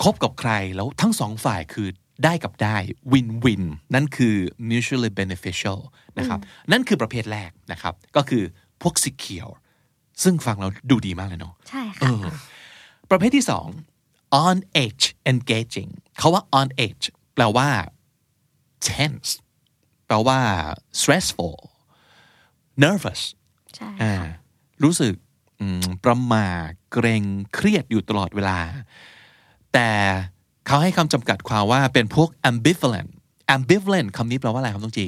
[0.03, 1.89] คบกับใครแล้วทั้งสองฝ่ายคือ
[2.25, 2.77] ได้กับได้
[3.13, 3.63] win win
[3.95, 4.37] นั่นคือ
[4.71, 5.79] mutually beneficial
[6.19, 6.41] นะครับ
[6.73, 8.43] นั่นคือประเภทแรกนะครับ ก็คือ
[8.83, 9.53] พวก secure
[10.23, 12.27] ซึ่งฟังเราดูดีมากเลยเนาะใช่เอค่ะอ
[13.11, 13.67] ประเภทที่สอง
[14.45, 17.69] on edge engaging เขาว่า on edge แปลว่า
[18.89, 19.31] tense
[20.07, 20.39] แปลว่า
[21.01, 21.57] stressful
[22.85, 23.23] nervous
[23.77, 24.33] ใช่อ่าค่ะ
[24.85, 25.15] รู้สึก
[25.61, 26.49] อืมประหมา
[26.93, 27.23] เกรง
[27.55, 28.59] เครียดอยู่ตลอดเวลา
[29.73, 29.91] แต่
[30.67, 33.11] เขาให้คำจำกัดความว่าเป็นพวก ambivalent
[33.57, 35.07] ambivalent คำนี้แปลว่าอะไรครับต้องจี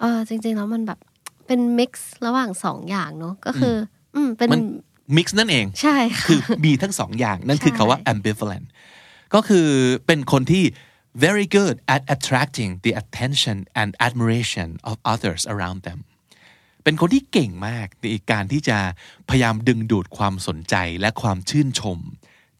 [0.00, 0.98] เออจริง ๆ แล้วมันแบบ
[1.46, 1.92] เป็น mix
[2.26, 3.74] ระหว่างสองอย่างเนอะก็คือ
[4.14, 4.62] อืมเป็นมัน
[5.16, 8.66] mix นั่นเองใช่ค่ะคือมีทั้งสองอย่างนั่นคือใช่คาว่า ambivalent
[9.34, 9.66] ก็คือ
[10.06, 10.64] เป็นคนที่
[11.24, 16.00] very good at attracting the attention and admiration of others around them
[16.84, 18.78] เป็นคนที่เก่งมากในการที่จะ
[19.28, 21.98] พยายามดึงดูดความสนใจและความชื่นชม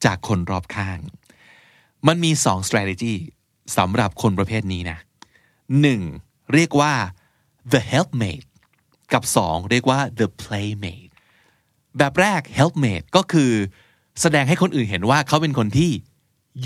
[0.05, 0.99] จากคนรอบข้าง
[2.07, 3.15] มันมีสอง strategy
[3.77, 4.99] สำหรับคนประเภทนี้นะ
[5.81, 6.01] หนึ่ง
[6.53, 6.93] เรียกว่า
[7.73, 8.47] the helpmate
[9.13, 11.11] กับสองเรียกว่า the playmate
[11.97, 13.51] แบบแรก helpmate ก็คือ
[14.21, 15.91] แสดงให้คนอื่นเห็นว่าเขาเป็นคนที่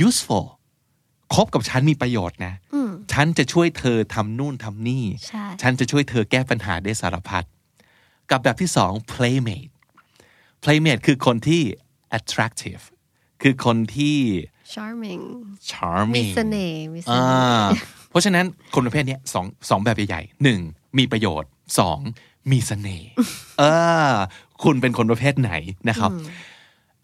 [0.08, 0.48] useful
[1.34, 2.54] คบกับฉันมีประโยชน์นะ
[3.14, 7.44] ฉันจะช่วยเธอทำนู่นทำนี่ใช่ฉันจะช่วยเธอแก้ปัญหาได้สารพัด
[8.32, 9.72] กับแบบที่สอง playmate
[10.64, 11.62] playmate คือคนที่
[12.18, 12.84] attractive
[13.42, 14.18] คือคนที่
[14.74, 17.68] charming มี charming เสน่ห์มีเสอ่น่ห์า
[18.10, 20.60] เพราะฉะนั้นคนประเภทเนี้ยสองสองแบบใหญ่ๆหนึ่ง
[20.98, 22.00] มีประโยชน์สอง
[22.52, 23.10] มีเสน่ห์
[23.60, 23.64] เอ
[24.12, 24.14] อ
[24.64, 25.52] คุณเป็นคนประเภทไหน
[25.90, 26.12] นะครับ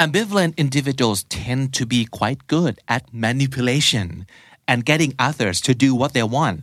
[0.05, 4.27] ambivalent individuals tend to be quite good at manipulation
[4.71, 6.59] and getting others to do what they want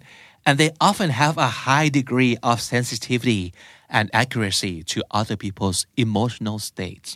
[0.45, 3.53] and they often have a high degree of sensitivity
[3.89, 7.09] and accuracy to other people's emotional states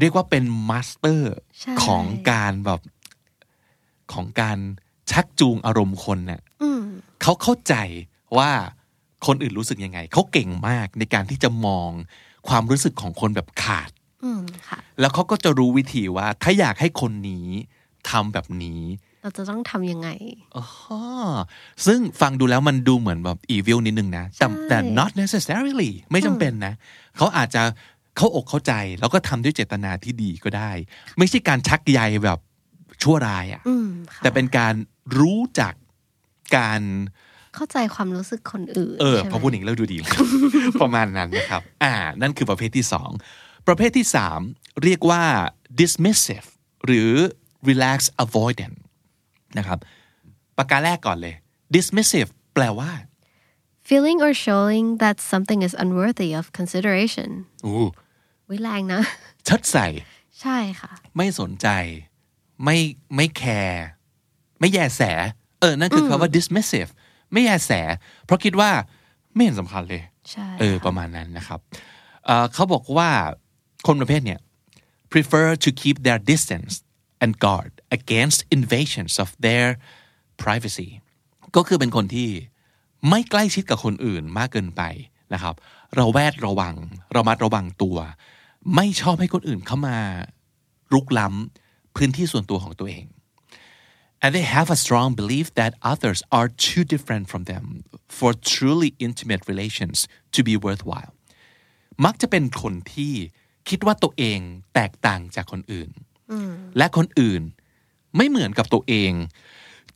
[0.00, 2.80] เรียกว่าเป็นมาสเตอร์ ใช่ ของการแบบ
[4.12, 4.58] ของการ
[5.10, 6.40] ชักจูงอารมณ์คนเนี่ย
[7.22, 7.74] เขาเข้าใจ
[8.38, 8.50] ว่า
[9.26, 11.90] คนอื่นรู้สึกยังไง เขาเก่งมากในการที่จะมอง
[12.48, 14.01] ความรู้สึกของคนแบบขาด อืมค่ะ
[14.99, 17.47] แล้วเขาก็จะรู้วิธีว่า ถ้าอยากให้คนนี้
[18.09, 18.81] ทำแบบนี้
[19.21, 20.09] เราจะต้องทำยังไง
[20.55, 20.65] อ๋อ
[21.85, 26.73] ซึ่งฟังดูแล้วมันดูเหมือนแบบ evil นิดนึงนะ แต่ใช่แต่ not necessarily ไม่จำเป็นนะ
[27.17, 27.63] เขาอาจจะ
[28.17, 30.71] เข้าอกเข้าใจ แล้วก็ทำด้วยเจตนาที่ดีก็ได้
[31.17, 32.39] ไม่ใช่การชักใยแบบ
[33.03, 34.73] ชั่วร้ายอะอืมค่ะแต่เป็นการ
[35.19, 35.73] รู้จัก
[36.57, 36.81] การ
[37.55, 39.97] เข้าใจความรู้สึกคนอื่น เออใช่ไหมพอพูดอย่างนี้แล้วดูดี
[40.81, 43.09] ประมาณนั้นนะครับ อ่า นั่นคือประเภทที่สอง
[43.67, 44.39] ประเภทที่สาม
[44.83, 45.23] เรียกว่า
[45.79, 46.47] dismissive
[46.85, 47.11] หรือ
[47.69, 48.77] relax avoidant
[49.57, 49.79] นะครับ
[50.57, 51.35] ประการแรกก่อนเลย
[51.75, 52.91] dismissive แปลว่า
[53.89, 57.29] feeling or showing that something is unworthy of consideration
[57.65, 57.85] อู้
[58.49, 59.01] วิแรงนะ
[59.45, 59.87] เชิดใส่
[60.41, 61.67] ใช่ค่ะ ไม่สนใจ
[62.63, 62.77] ไม่
[63.15, 63.83] ไม่แคร์
[64.59, 65.01] ไม่แยแส
[65.59, 66.91] เออ นั่นคือคำว่า dismissive
[67.33, 67.71] ไม่แยแส
[68.25, 68.71] เพราะคิดว่า
[69.33, 71.59] ไม่เห็นสำคัญเลยใช่เออ ประมาณนั้นนะครับ
[72.25, 73.09] เอ่อเขาบอกว่า
[73.87, 74.39] คนประเภทเนี่ย
[75.13, 76.73] prefer to keep their distance
[77.23, 79.67] and guard against invasions of their
[80.43, 80.89] privacy
[81.55, 82.29] ก็คือเป็นคนที่
[83.09, 84.81] ไม่ใกล้ชิดกับคนอื่นมากเกินไป
[85.33, 85.55] นะครับ
[85.95, 86.75] เราแวดระวัง
[87.13, 87.97] เรามัดระวังตัว
[88.75, 89.97] ไม่ชอบให้คนอื่นเข้ามา
[90.93, 93.05] รุกล้ำพื้นที่ส่วนตัวของตัวเอง
[94.23, 97.65] and they have a strong belief that others are too different from them
[98.17, 99.97] for truly intimate relations
[100.35, 101.11] to be worthwhile
[102.05, 103.13] มักจะเป็นคนที่
[103.69, 104.39] คิดว่าตัวเอง
[104.73, 105.89] แตกต่างจากคนอื่น
[106.77, 107.41] และคนอื่น
[108.17, 109.11] ไม่เหมือนกับตัวเอง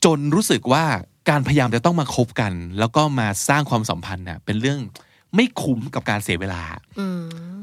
[0.05, 0.83] จนรู้สึกว่า
[1.29, 4.79] การพยายามจะต้องมาคบกัน แล้วก็มาสร้างความสัมพันธ์น่ะเป็นเรื่อง
[5.35, 6.63] ไม่คุ้มกับการเสียเวลา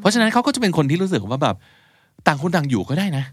[0.01, 1.57] เพราะฉะนั้นเขาก็จะเป็นคนที่รู้สึกว่าแบบ
[2.27, 3.25] ต่างคนต่างอยู่ก็ได้นะ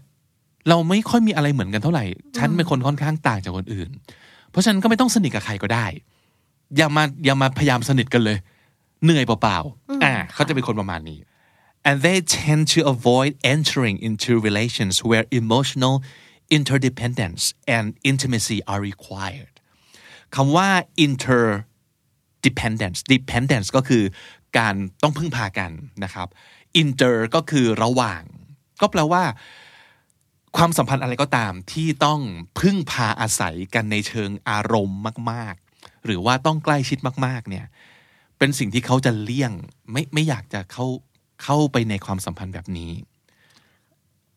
[0.68, 2.04] เราไม่ค่อยมีอะไรเหมือนกันเท่าไหร่
[2.38, 3.88] ฉันเป็นคนค่อนข้างต่างจากคนอื่น
[4.50, 5.86] เพราะฉะนั้นก็ไม่ต้องสนิทกับใครก็ได้
[6.76, 8.38] อย่ามาอย่ามาพยายามสนิทกันเลย
[9.04, 11.18] เหนื่อยเปล่าๆอ่าเขาจะเป็นคนประมาณนี้
[11.88, 15.94] and they tend to avoid entering into relations where emotional
[16.56, 17.42] interdependence
[17.76, 19.54] and intimacy are required
[20.34, 20.68] คำว่า
[21.06, 21.44] inter
[22.46, 24.04] dependence dependence ก็คือ
[24.58, 25.70] การต้องพึ่งพากัน
[26.04, 26.28] นะครับ
[26.82, 28.22] inter ก็คือระหว่าง
[28.80, 29.24] ก็แปลว่า
[30.56, 32.20] ความสัมพันธ์อะไรก็ตามที่ต้อง
[32.60, 37.66] พึ่งพาอาศัยกันในเชิงอารมณ์มาก ๆ หรือว่าต้องใกล้ชิดมาก ๆ เนี่ย
[38.38, 39.52] เป็นสิ่งที่เขาจะเลี่ยง
[39.92, 40.86] ไม่ไม่อยากจะเข้า
[41.42, 42.92] เข้าไปในความสัมพันธ์แบบนี้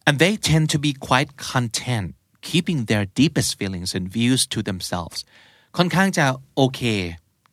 [0.08, 2.08] and they tend to be quite content
[2.50, 5.20] keeping their deepest feelings and views to themselves
[5.78, 6.26] ค่อนข้างจะ
[6.56, 6.82] โอเค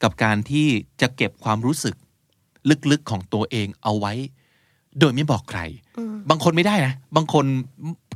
[0.03, 0.69] กับการที่
[1.01, 1.95] จะเก็บความรู้สึก
[2.91, 4.15] ลึกๆของตัวเองเอาไว้
[4.99, 5.61] โดยไม่บอกใคร
[6.31, 7.45] บางคนไม่ได้นะ บางคน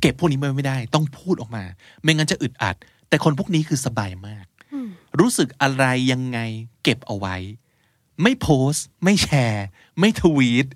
[0.01, 1.63] เก็บพวกนี้ไว้ไม่ได้ ต้องพูดออกมา
[2.01, 2.75] ไม่งั้นจะอึดอัด
[3.09, 4.45] แต่คนพวกนี้คือสบายมาก
[5.19, 6.39] รู้สึกอะไรยังไง
[6.83, 7.35] เก็บเอาไว้
[8.21, 9.65] ไม่โพสต์ไม่แชร์
[9.99, 10.67] ไม่ทวีต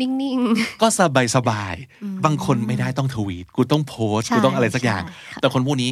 [0.00, 0.38] นิ่ง
[0.82, 5.90] ก็สบายสบายๆบางคนไม่ได้ต้องทวีต กูต้องโพสต์ใช่กูต้องอะไรสักอย่างใช่ค่ะแต่คนพวกนี้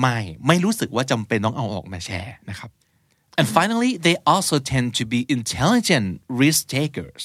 [0.00, 2.70] ไม่ไม่รู้สึกว่าจำเป็นต้องเอาออกมาแชร์นะครับ
[3.38, 6.06] and finally they also tend to be intelligent
[6.42, 7.22] risk takers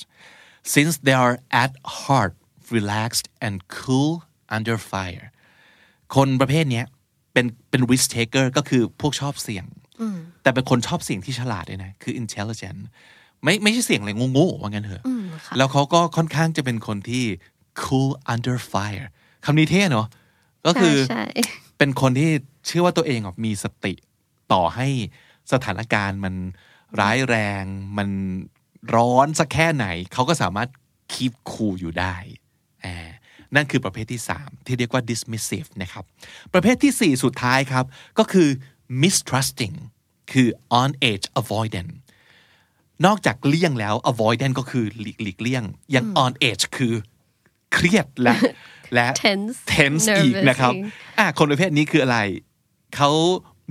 [0.74, 1.72] since they are at
[2.02, 2.34] heart
[2.78, 4.14] relaxed and cool
[4.56, 5.28] under fire
[6.16, 6.86] คนประเภทเนี้ย
[7.34, 9.66] เป็นเป็น risk taker ก็คือพวกชอบเสี่ยง
[10.42, 12.80] แต่เป็นคนชอบเสี่ยงที่ฉลาดด้วยนะ คือ intelligent
[13.44, 15.04] ไม่ไม่ใช่เสี่ยงอะไรโง่ๆว่างั้นเถอะ
[15.58, 17.26] แล้วเขาก็ค่อนข้างจะเป็นคนที่
[17.82, 19.08] cool under fire
[19.46, 20.08] คำนี้เท่เนาะ
[20.66, 21.26] ก็ๆคือใช่
[21.78, 22.30] เป็นคนที่
[22.66, 23.94] เชื่อว่าตัวเองมีสติ
[24.54, 24.88] ต่อให้
[25.52, 26.36] สถานการณ์มัน
[27.00, 27.64] ร้ายแรง
[27.98, 28.10] มัน
[28.96, 30.70] ร้อนสักแค่ไหน เขาก็สามารถ
[31.14, 32.16] keep cool อยู่ได้
[32.86, 33.10] อ่า
[33.56, 36.04] นั่นคือประเภทที่ 3 ที่เรียกว่า dismissive นะครับ
[36.54, 37.86] ประเภทที่ 4 สุดท้ายครับ
[38.20, 38.50] ก็คือ
[39.04, 39.76] mistrusting
[40.32, 40.48] คือ
[40.82, 41.92] on edge avoidant
[43.06, 46.94] นอกจากเลี่ยงแล้ว avoidant ก็คือหลีกหลีกเลี่ยง อย่าง on edge คือ
[47.74, 48.36] เครียดและ
[48.94, 50.84] และ Tense tense อีก nervous นะครับอีก
[51.20, 52.20] อะคนประเภทนี้คืออะไร
[52.96, 53.12] เขา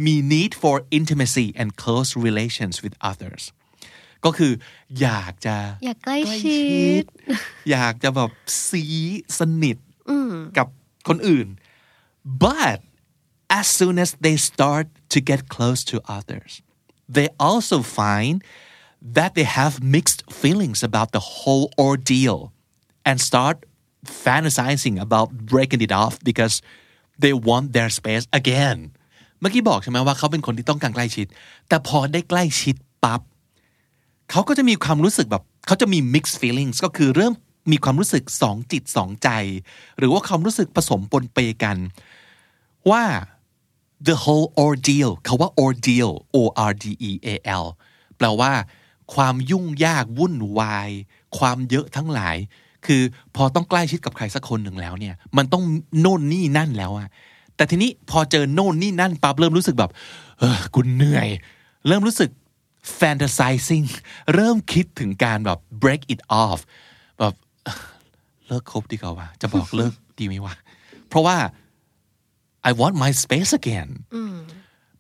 [0.07, 3.43] มี need for intimacy and close relations with others
[4.25, 4.53] ก็คือ
[5.01, 6.61] อยากจะอยากใกล้ชิ
[7.01, 7.03] ด
[7.71, 8.31] อยากจะแบบ
[8.67, 8.83] ซี
[9.39, 9.79] สนิท
[10.59, 10.69] กับ
[11.09, 11.49] คนอื่น
[12.45, 12.79] but
[13.59, 16.53] as soon as they start to get close to others
[17.17, 18.37] they also find
[19.15, 22.53] that they have mixed feelings about the whole ordeal
[23.09, 23.57] and start
[24.05, 26.63] fantasizing about breaking it off because
[27.19, 28.79] they want their space again
[29.41, 31.27] เมื่อกี้บอกใช่ไหมว่าเขาเป็นคนที่ต้องการใกล้ชิด
[31.69, 33.21] แต่พอได้ใกล้ชิดปั๊บ
[34.31, 37.35] เขาก็จะมีความรู้สึกแบบเขาจะมี mixed feelings ก็คือเริ่ม
[37.73, 39.29] มีความรู้สึกสองจิตสองใจ
[39.99, 41.77] หรือว่าความรู้สึกผสมปนเปกัน
[42.91, 43.05] ว่า
[44.07, 46.39] the whole ordeal คาว่า ordeal o
[46.71, 47.65] r d e a l
[48.17, 48.53] แปลว่า
[49.15, 50.91] ความยุ่งยากวุ่นวาย
[51.39, 52.37] ความเยอะทั้งหลาย
[52.87, 53.03] คือ
[53.37, 55.65] พอต้องใกล้ชิดกับใครสักคนหนึ่งแล้วเนี่ย มันต้อง
[56.01, 57.09] โน่นนี่นั่นแล้วอะ
[57.57, 59.91] แต่ทีนี้พอเจอโน่นนี่นั่นปั๊บเริ่มรู้สึกแบบ
[60.39, 61.29] เออกูเหนื่อย
[61.87, 62.31] เริ่มรู้สึก
[63.01, 63.87] fantasizing
[64.35, 66.59] เริ่มคิดถึงการแบบ break it off
[67.19, 67.35] แบบ
[68.47, 70.55] เลิกคบดีกว่าวะจะบอกเลิกดีไหมวะ
[71.09, 71.37] เพราะว่า
[72.69, 73.89] I want my space again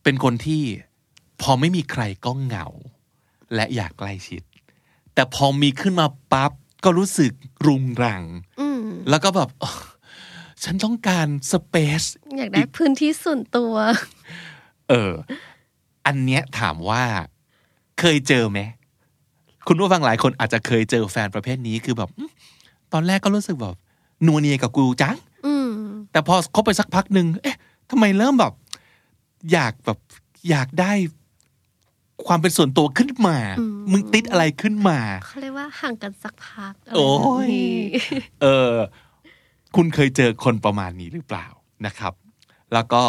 [0.02, 0.62] เป็นคนที่
[1.42, 2.66] พอไม่มีใครก็เหงา
[3.54, 4.42] และอยากใกล้ชิด
[5.14, 6.52] แต่พอมีขึ้นมาปั๊บ
[6.84, 7.32] ก็รู้สึก
[7.66, 8.22] รุงรัง
[8.60, 9.72] อืมแล้วก็แบบอ๋อ
[10.64, 12.02] ฉันต้องการสเปซ
[12.36, 13.74] อยากได้พื้นที่ส่วนตัว
[14.88, 15.12] เออ
[16.06, 17.02] อันเนี้ยถามว่า
[18.00, 18.60] เคยเจอไหม
[19.66, 22.30] คุณผู้ฟังหลายคนอาจจะเคยเจอแฟนประเภทนี้คือแบบอืม
[22.92, 23.76] ตอนแรกก็รู้สึกแบบ
[24.26, 25.16] นัวเนียกับกูจัง
[25.46, 25.70] อืม
[26.12, 27.58] แต่พอคบไปสักพักหนึ่งเอ๊ะ
[27.90, 28.52] ทำไมเริ่มแบบ
[29.52, 29.98] อยากแบบ
[30.50, 30.92] อยากได้
[32.26, 33.38] ความเป็นส่วนตัวขึ้นมา
[33.92, 37.80] มึงติดอะไรขึ้นมาเขาเรียกว่าห่างกันสักพักะไรโอ้ยแบบนี้
[38.42, 38.74] เออ
[39.76, 41.46] คุณเคยเจอคนประมาณนี้หรือเปล่า
[41.86, 42.12] นะครับ
[42.72, 43.02] แล้วก็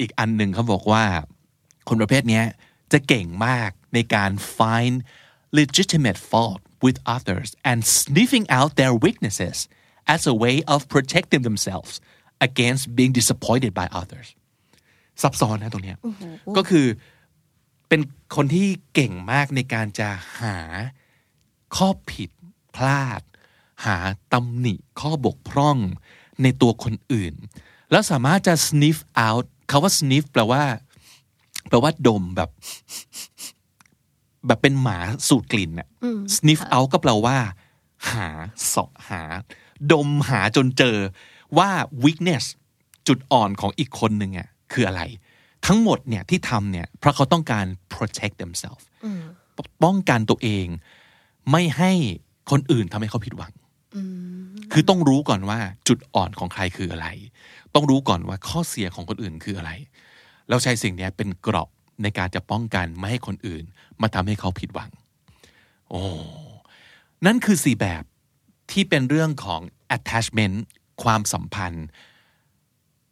[0.00, 1.04] อีกอันหนึ่งเขาบอกว่า
[1.88, 2.44] คนประเภทเนี้ย
[2.92, 4.96] จะเก่งมากในการ find
[5.58, 9.58] legitimate fault with others and sniffing out their weaknesses
[10.14, 11.94] as a way of protecting themselves
[12.46, 14.28] against being disappointed by others
[15.22, 15.96] ซับซ้อนนะตรงเนี้ย
[16.56, 16.86] ก็คือ
[17.88, 18.00] เป็น
[18.34, 20.08] คนที่เก่งมากในการจะ
[20.40, 20.58] หา
[21.76, 22.30] ข้อผิด
[22.76, 23.22] พลาด
[23.86, 23.98] หา
[24.32, 25.78] ตำหนิข้อบกพร่อง
[26.42, 27.34] ในตัวคนอื่น
[27.90, 30.62] แล้วสามารถจะ sniff out คาว่า sniff แปลว่า
[31.68, 32.50] แปลว่าดมแบบ
[34.46, 35.88] แบบเป็นหมาสูดกลิ่นน่ะ
[36.36, 37.38] sniff out ก็แปลว่า
[38.12, 38.28] หา
[38.66, 39.22] เสาะหา
[39.92, 40.96] ดมหาจนเจอ
[41.58, 41.70] ว่า
[42.04, 42.44] weakness
[43.08, 45.02] จุดอ่อนของอีกคนหนึ่งอะคืออะไร
[45.66, 48.84] ทั้งหมดเนี่ยที่ทำเนี่ยเพราะเขาต้องการ protect themselves
[49.84, 50.66] ป้องกันตัวเอง
[51.50, 51.92] ไม่ให้
[52.50, 53.52] คนอื่นทำให้เขาผิดหวัง
[54.72, 55.58] คือต้องรู้ก่อนว่า
[55.88, 57.08] จุดอ่อนของใครคืออะไร
[57.74, 59.70] ต้องรู้ก่อนว่าข้อเสียของคนอื่นคืออะไร
[60.48, 61.68] แล้วใช้สิ่งเนี้ยเป็นเกราะ
[62.02, 63.64] ในการจะป้องกันไม่ให้คนอื่น
[64.00, 64.90] มาทำให้เขาผิดหวัง
[65.90, 66.02] โอ้
[67.26, 68.04] นั่นคือสี่แบบ
[68.70, 69.60] ที่เป็นเรื่องของ
[69.96, 70.56] attachment
[71.02, 71.86] ความสัมพันธ์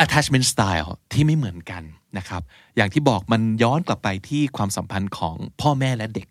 [0.04, 1.82] attachment style ที่ไม่เหมือนกัน
[2.18, 2.42] นะครับ
[2.76, 6.28] อย่างที่บอกมันย้อนกลับไปที่ความสัมพันธ์ของพ่อแม่และเด็ก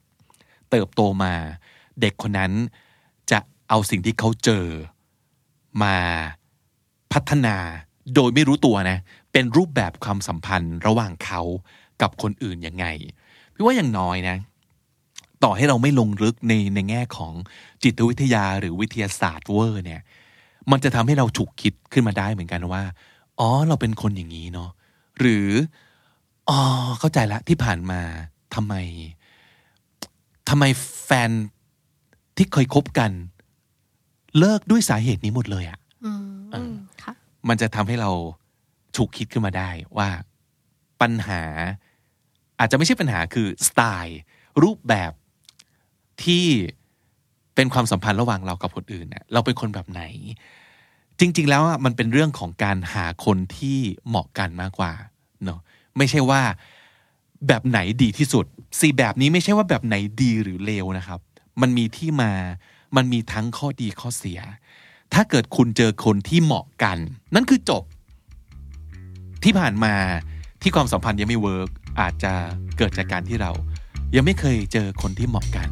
[0.69, 1.33] เติบโตมา
[2.01, 2.51] เด็กคนนั้น
[3.31, 3.39] จะ
[3.69, 4.65] เอาสิ่งที่เขาเจอ
[5.83, 5.95] มา
[7.13, 7.57] พัฒนา
[8.15, 8.97] โดยไม่รู้ตัวนะ
[9.31, 11.41] เป็นรูปแบบความสัมพันธ์ระหว่างเขา
[12.01, 12.85] กับคนอื่นยังไง
[13.53, 14.37] พี่ว่าอย่างน้อยนะ
[15.43, 17.33] ต่อให้เราไม่ลงลึกในในแง่ของ
[17.83, 20.01] จิตวิทยาหรือวิทยาศาสตร์เวอร์เนี่ย
[20.71, 22.83] มันจะทำให้เราฉุกคิดขึ้นมาได้เหมือนกันว่า
[23.39, 24.69] อ๋อ เราเป็นคนอย่างนี้เนาะ
[25.19, 25.49] หรือ
[26.49, 26.59] อ๋อ
[26.99, 28.01] เข้าใจละที่ผ่านมา
[28.55, 28.73] ทำไม
[30.49, 30.63] ทำไม
[31.05, 31.29] แฟน
[32.37, 33.11] ที่เคยคบกัน
[34.39, 36.73] เลิกด้วยสาเหตุนี้หมดเลยอะอืมอืม
[37.03, 37.13] ค่ะ
[37.47, 38.11] มันจะทำให้เรา
[38.95, 40.09] ฉุกคิดขึ้นมาได้ว่า
[41.01, 41.41] ปัญหา
[42.59, 44.19] อาจจะไม่ใช่ปัญหาคือสไตล์
[44.63, 45.11] รูปแบบ
[46.23, 46.45] ที่
[47.55, 50.01] เป็นความสัมพันธ์ระหว่างเรากับคนอื่นเนี่ยเราเป็นคนแบบไหน
[51.19, 54.93] จริง ๆ แล้วมันเป็นเรื่องของการหาคนที่เหมาะกันมากกว่า
[55.43, 55.59] เนาะ
[55.97, 56.41] ไม่ใช่ว่า
[57.47, 58.45] แบบไหนดีที่สุด
[58.79, 61.19] สี่แบบนี้ไม่ใช่ว่าแบบไหนดีหรือเลวนะครับ
[61.61, 62.31] มันมีที่มา
[62.95, 64.39] มันมีทั้งข้อดีข้อเสีย
[65.13, 66.97] ถ้าเกิดคุณเจอคนที่เหมาะกัน
[67.35, 67.83] นั่นคือจบ
[69.43, 69.93] ที่ผ่านมา
[70.61, 71.69] ที่ความสัมพันธ์ยังไม่ work
[71.99, 72.33] อาจจะ
[72.77, 73.51] เกิดจากการที่เรา
[74.15, 75.69] ยังไม่เคยเจอคนที่เหมาะกัน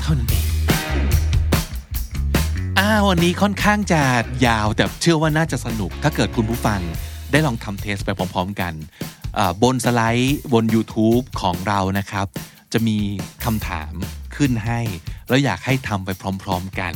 [0.00, 0.57] เท่านั้นเอง
[2.78, 4.02] อ้าวันนี้ค่อนข้างจะ
[4.46, 6.80] ยาวแต่เชื่อว่าน่าจะสนุก ถ้าเกิดคุณผู้ฟัง
[7.32, 8.72] ได้ลองทำ test ไปพร้อม ๆ กัน
[9.38, 12.26] อ่าบนสไลด์บน YouTube ของเรานะครับ
[12.72, 12.98] จะมี
[13.44, 13.92] คำถาม
[14.36, 14.80] ขึ้นให้
[15.28, 16.10] แล้วอยากให้ทำไป
[16.42, 16.94] พร้อม ๆ กัน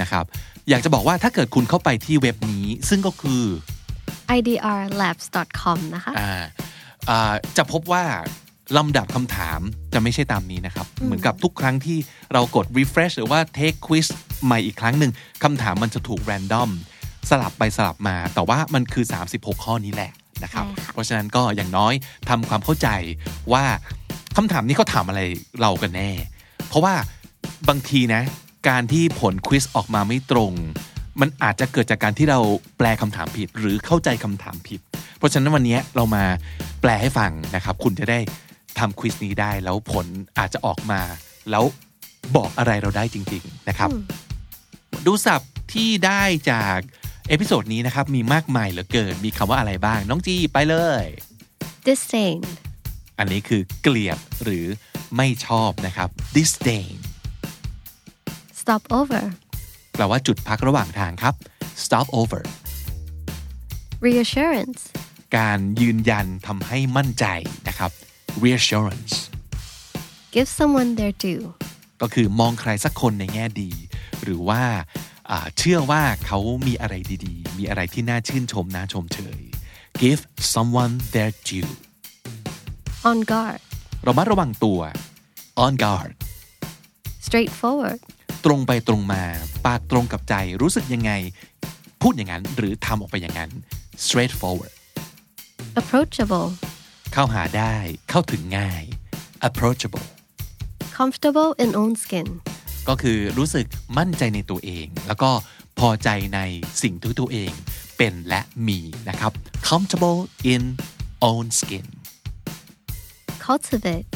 [0.00, 0.24] นะครับ
[0.68, 3.42] อยากจะบอกว่าถ้าเกิดคุณเข้าไปที่เว็บนี้ ซึ่งก็คือ
[4.36, 6.42] idrlabs.com นะคะอ่า
[7.08, 8.04] อ่าจะพบว่า
[8.76, 9.60] ลำดับคำถาม
[9.94, 11.98] จะไม่ใช่ตามนี้นะครับ เหมือนกับทุกครั้งที่
[12.32, 14.06] เรากด refresh หรือว่า take quiz
[14.44, 15.12] ใหม่อีกครั้งหนึ่ง
[15.44, 16.70] คำถามมันจะถูก random
[17.30, 19.04] สลับไปสลับมา แต่ว่ามันคือ
[19.34, 20.10] 36 ข้อนี้แหละ
[20.44, 21.92] นะครับใช่ค่ะเพราะฉะนั้นก็อย่างน้อย
[22.28, 22.88] ทำความเข้าใจ
[23.52, 23.64] ว่า
[24.36, 25.20] คำถามนี้เขาถามอะไร
[25.60, 26.10] เรากันแน่
[26.68, 26.94] เพราะว่า
[27.68, 28.22] บางทีนะ
[28.68, 30.52] การที่ผล quiz ออกมาไม่ตรง
[31.20, 32.40] มันอาจจะเกิดจากการที่เรา
[32.78, 34.80] แปลคำถามผิด หรือเข้าใจคำถามผิด
[35.18, 36.24] เพราะฉะนั้นวันนี้เรามา
[36.80, 38.18] แปลให้ฟังนะครับ คุณจะได้
[38.78, 40.06] ทำ quiz นี้ได้แล้วผล
[40.38, 41.00] อาจจะออกมา
[41.50, 41.64] แล้ว
[42.36, 43.90] บอกอะไรเราได้จริง ๆนะครับ
[45.06, 46.78] ดูศัพท์ที่ได้จาก
[47.28, 51.04] episode นี้นะครับ มีมากมายเหลือเกิน มีคำว่าอะไรบ้าง น้องจีไปเลย
[51.86, 52.38] disdain
[53.18, 54.66] อันนี้คือเกลียดหรือ
[55.16, 56.94] ไม่ชอบนะครับ disdain
[58.60, 59.24] stop over
[59.96, 61.34] แปลว่าจุดพักระหว่างทางครับ
[61.84, 62.42] stop over
[64.06, 64.80] reassurance
[65.36, 67.24] การยืนยันทำให้มั่นใจ
[67.68, 67.90] นะครับ
[68.42, 69.14] reassurance
[70.34, 71.44] give someone their due
[72.02, 73.70] ก็คือมองใครสักคนในแง่ดี
[74.22, 74.62] หรือว่า
[75.30, 76.94] อ่าเชื่อว่าเขามีอะไร
[77.26, 79.40] ดีๆ มีอะไรที่น่าชื่นชมน่าชมเชย
[80.02, 80.22] give
[80.54, 81.72] someone their due
[83.10, 83.60] on guard
[84.06, 84.80] ระมัดระวังตัว
[85.64, 86.10] on guard
[87.26, 88.00] straightforward
[88.44, 89.22] ตรงไปตรงมา
[89.66, 91.12] ปากตรงกับใจรู้สึกยังไง
[92.02, 93.50] พูดอย่างนั้น หรือทำออกไปอย่างนั้น
[94.06, 94.74] straightforward
[95.80, 96.48] approachable
[97.16, 97.76] เข้าหาได้
[98.10, 98.82] เข้าถึงง่าย
[99.48, 100.06] approachable
[100.98, 102.28] comfortable in own skin
[102.88, 103.66] ก็คือรู้สึก
[103.98, 105.30] มั่นใจในตัวเอง แล้วก็
[105.78, 106.40] พอใจใน
[106.82, 107.52] สิ่งที่ตัวเอง
[107.96, 109.32] เป็นและมีนะครับ
[109.68, 110.20] comfortable
[110.52, 110.62] in
[111.30, 111.86] own skin
[113.46, 114.08] cultivate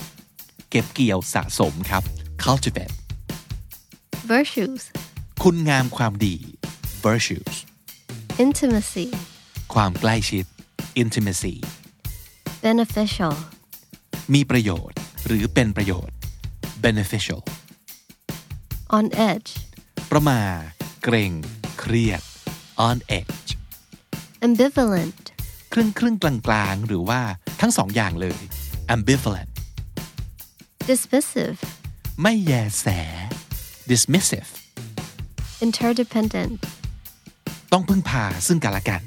[0.70, 2.02] เก็บเกี่ยวสะสมครับ
[2.44, 2.94] cultivate
[4.32, 4.82] virtues
[5.42, 6.36] คุณงามความดี
[7.06, 7.54] virtues
[8.44, 9.06] intimacy
[9.74, 10.44] ความใกล้ชิด
[11.02, 11.54] intimacy
[12.66, 13.34] beneficial
[14.34, 16.14] มีประโยชน์ หรือเป็นประโยชน์
[16.84, 17.40] beneficial
[18.98, 19.50] on edge
[20.12, 20.40] ประมา
[21.04, 21.32] เกรง
[21.78, 22.22] เครียด
[22.88, 23.48] on edge
[24.46, 25.22] ambivalent
[25.72, 27.20] ครึ่งครึ่งกลางกลางๆหรือว่า
[27.60, 28.40] ทั้งสองอย่างเลย
[28.94, 29.50] ambivalent
[30.88, 31.58] dismissive
[32.22, 32.86] ไม่แยแส
[33.90, 34.50] dismissive
[35.66, 36.58] interdependent
[37.72, 39.02] ต้องพึ่งพาซึ่งกันและกัน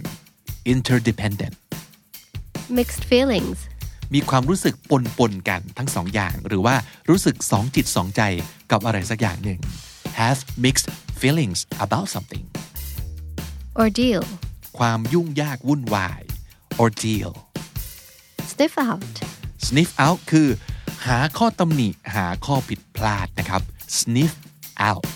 [0.73, 1.55] interdependent
[2.79, 3.59] mixed feelings
[4.13, 6.75] มีความรู้สึกปนปนๆกันทั้งสองอย่าง หรือว่า
[7.09, 8.21] รู้สึกสองจิตสองใจ
[8.71, 9.59] กับอะไรสักอย่างหนึ่ง
[10.19, 10.89] have mixed
[11.21, 12.45] feelings about something
[13.81, 14.23] ordeal
[14.77, 16.21] ความยุ่งยากวุ่นวาย
[16.83, 17.31] ordeal
[18.51, 19.15] sniff out
[19.67, 20.47] sniff out คือ
[21.07, 23.61] หาข้อตำหนิหาข้อผิดพลาดนะครับ
[23.97, 24.33] sniff
[24.89, 25.13] out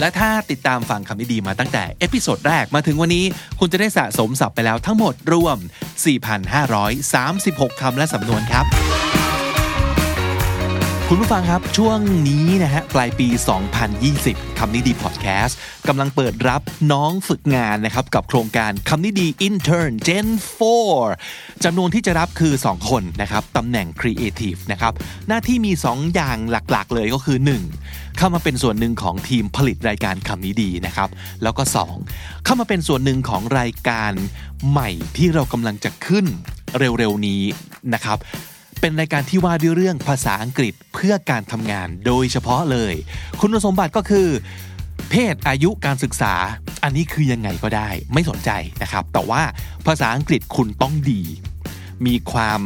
[0.00, 3.24] และถ้าติดตามฟังคำนี้ดีมาตั้งแต่ episode แรกมาถึงวันนี้
[3.58, 5.56] คุณจะได้สะสมศัพท์ไปแล้วทั้งหมดรวม
[6.88, 8.66] 4,536 คำและสำนวนครับ
[11.10, 11.98] คุณผู้ฟังครับช่วง
[12.28, 13.28] นี้นะฮะปลายปี
[13.92, 15.56] 2020 คำนี้ดีพอดแคสต์
[15.88, 20.26] กำลังเปิดรับน้องฝึกงานนะครับกับโครงการคำนี้ดี Intern Gen
[20.96, 24.92] 4จำนวนที่จะรับคือ 2 คนนะครับตำแหน่ง Creative นะครับ
[25.28, 27.38] หน้าที่มี 2 อย่างหลักๆ เลยก็คือ
[27.78, 28.18] 1.
[28.18, 31.08] เข้ามาเป็นส่วนหนึ่งของทีมผลิตรายการคำนี้ดีนะครับ
[31.42, 31.62] แล้วก็
[32.04, 32.44] 2.
[32.44, 34.12] เข้ามาเป็นส่วนหนึ่งของรายการ
[34.70, 36.26] ใหม่ที่เรากำลังจะขึ้น
[36.78, 37.42] เร็วๆนี้
[37.94, 38.18] นะครับ
[38.80, 42.94] เป็นรายการที่ว่าด้วยเรื่องภาษาอังกฤษเพื่อการทำงานโดยเฉพาะเลย
[43.40, 44.28] คุณสมบัติก็คือ
[45.10, 46.34] เพศอายุการศึกษา
[46.82, 48.50] อันนี้คือยังไงก็ได้ ไม่สนใจ
[48.82, 49.42] นะครับ แต่ว่า
[49.86, 51.22] ภาษาอังกฤษคุณต้องดี
[52.06, 52.60] มีความ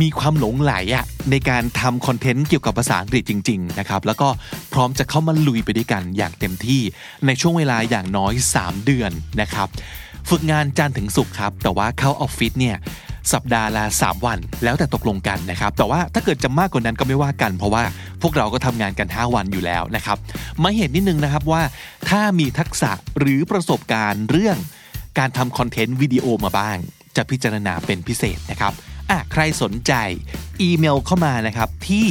[0.00, 4.28] มีความหลงไหลอะในการทำคอนเทนต์เกี่ยวกับภาษาอังกฤษจริง ๆ นะครับ แล้วก็
[4.72, 6.82] พร้อมจะเข้ามาลุยไปด้วยกันอย่างเต็มที่
[7.26, 9.68] ในช่วงเวลาอย่างน้อย 3 เดือนนะครับ
[10.30, 12.76] ฝึกงานจันทร์ถึงศุกร์ครับ แต่ว่าเข้าออฟฟิศเนี่ย
[13.32, 17.82] สัปดาห์ละ3 วัน แล้วแต่ตกลงกันนะครับ แต่ว่าถ้าเกิดจะมากกว่านั้นก็ไม่ว่ากัน เพราะว่า
[18.22, 20.16] พวกเราก็ทำงานกัน 5 วันอยู่แล้วนะครับ
[20.62, 21.62] มาเห็นนิดนึงนะครับว่า
[22.08, 24.56] ถ้ามีทักษะหรือประสบการณ์เรื่อง
[25.18, 26.76] การทำคอนเทนต์วิดีโอมาบ้าง
[27.16, 28.72] จะพิจารณาเป็นพิเศษนะครับ
[29.10, 29.92] อะใครสนใจ
[30.62, 32.06] อีเมลเข้ามานะครับที่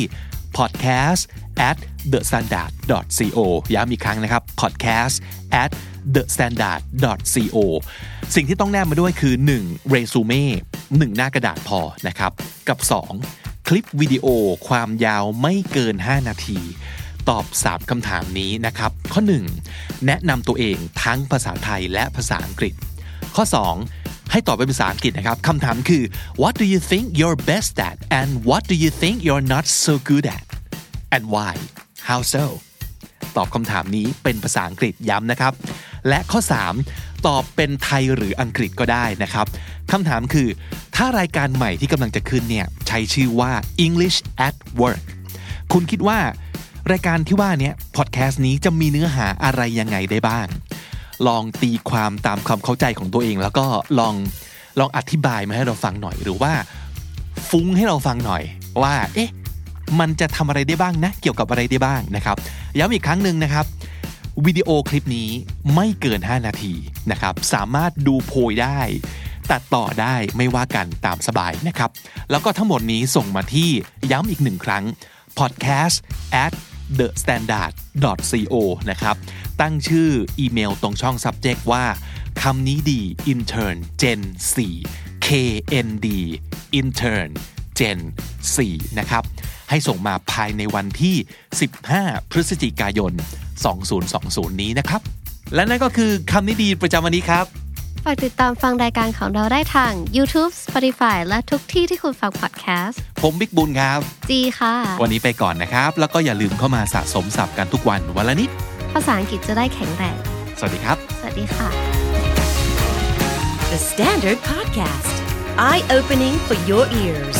[0.57, 1.21] podcast
[1.69, 1.77] at
[2.11, 2.71] the standard
[3.17, 3.39] co
[3.75, 5.15] ย้ำอีกครั้งนะครับ podcast
[5.63, 5.71] at
[6.15, 6.81] the standard
[7.33, 7.57] co
[8.35, 9.89] สิ่งที่ต้องแนบมาด้วยคือ 1.
[9.89, 10.45] เรซูเม่
[10.79, 12.31] 1หน้ากระดาษพอนะครับ
[12.67, 12.79] กับ
[13.23, 13.67] 2.
[13.67, 14.25] คลิปวิดีโอ
[14.67, 16.59] ความยาวไม่เกิน 5 นาที
[17.29, 19.21] ตอบ 3คำถามนี้นะครับ ข้อ
[19.63, 20.05] 1.
[20.05, 22.73] แนะนำตัวเองทั้งภาษาไทยและภาษาอังกฤษ
[23.35, 23.43] ข้อ
[23.77, 26.03] 2 ให้ตอบเป็นภาษาอังกฤษนะครับคำถามคือ
[26.41, 29.93] what do you think you're best at and what do you think you're not so
[30.09, 30.45] good at
[31.15, 31.53] and why
[32.09, 32.45] how so
[33.37, 35.53] ตอบคำถามนี้เป็นภาษาอังกฤษย้ำนะครับ
[36.07, 36.39] และข้อ
[36.83, 39.45] 3 ตอบเป็นไทยหรืออังกฤษก็ได้นะครับ
[39.91, 40.47] คำถามคือ
[40.95, 43.51] ถ้ารายการใหม่ที่กำลังจะขึ้นเนี่ยใช้ชื่อว่า
[43.85, 44.17] English
[44.47, 45.03] at Work
[45.73, 46.19] คุณคิดว่า
[46.91, 50.47] รายการที่ว่านี้พอดแคสต์นี้จะมีเนื้อหาอะไรยังไงได้บ้าง
[51.27, 53.65] ลองตีความตามความเข้าใจของตัวเอง แล้วก็
[53.99, 54.15] ลอง
[54.79, 56.53] ลองอธิบายมาให้เราฟังหน่อยหรือว่า
[57.49, 58.43] ฟุ้งให้เราฟังหน่อย
[58.81, 59.29] ว่า เอ๊ะ
[59.99, 62.37] มันจะทำอะไรได้บ้างนะ เกี่ยวกับอะไรได้บ้างนะครับ
[62.77, 63.65] ย้ำอีกครั้งหนึ่งนะครับ
[64.45, 65.29] วิดีโอคลิปนี้
[65.75, 66.73] ไม่เกิน 5 นาที
[67.11, 68.79] นะครับ สามารถดูโพยได้
[69.51, 71.89] ตัดต่อได้ไม่ว่ากันตามสบายนะครับ
[72.31, 73.69] แล้วก็ทั้งหมดนี้ส่งมาที่
[74.11, 74.83] ย้ำอีกหนึ่งครั้ง
[75.39, 75.95] podcast
[76.43, 76.53] at
[76.99, 77.71] the standard
[78.31, 78.53] co
[78.89, 79.15] นะครับ
[79.61, 81.85] ตั้งชื่ออีเมลตรงช่อง subject ว่า
[82.41, 83.01] คำนี้ดี
[83.31, 84.21] intern gen
[84.75, 86.07] 4 knd
[86.79, 87.29] intern
[87.79, 87.99] gen
[88.47, 89.23] 4นะครับ
[89.69, 91.15] ให้ส่งมาภายในวันที่
[91.73, 93.13] 15 พฤศจิกายน
[93.87, 95.01] 2020 นี้นะครับ
[95.55, 97.45] และนั่นก็คือคำนี้ดีประจำวันนี้ครับ
[98.05, 103.99] ฝากติดตามฟังรายการของเราได้ทาง YouTube Spotify และทุกที่ที่คุณฟังพอดแคสต์ ผมบิ๊กบุญครับ
[104.29, 108.49] จีค่ะ วันนี้ไปก่อนนะครับ แล้วก็อย่าลืมเข้ามาสะสมศัพท์กันทุกวันวันละนิด
[108.96, 110.16] ภาษาอังกฤษจะได้แข็งแรง
[110.58, 111.68] สวัสดีครับ สวัสดีค่ะ
[113.72, 115.14] The Standard Podcast,
[115.56, 117.38] eye opening for your ears.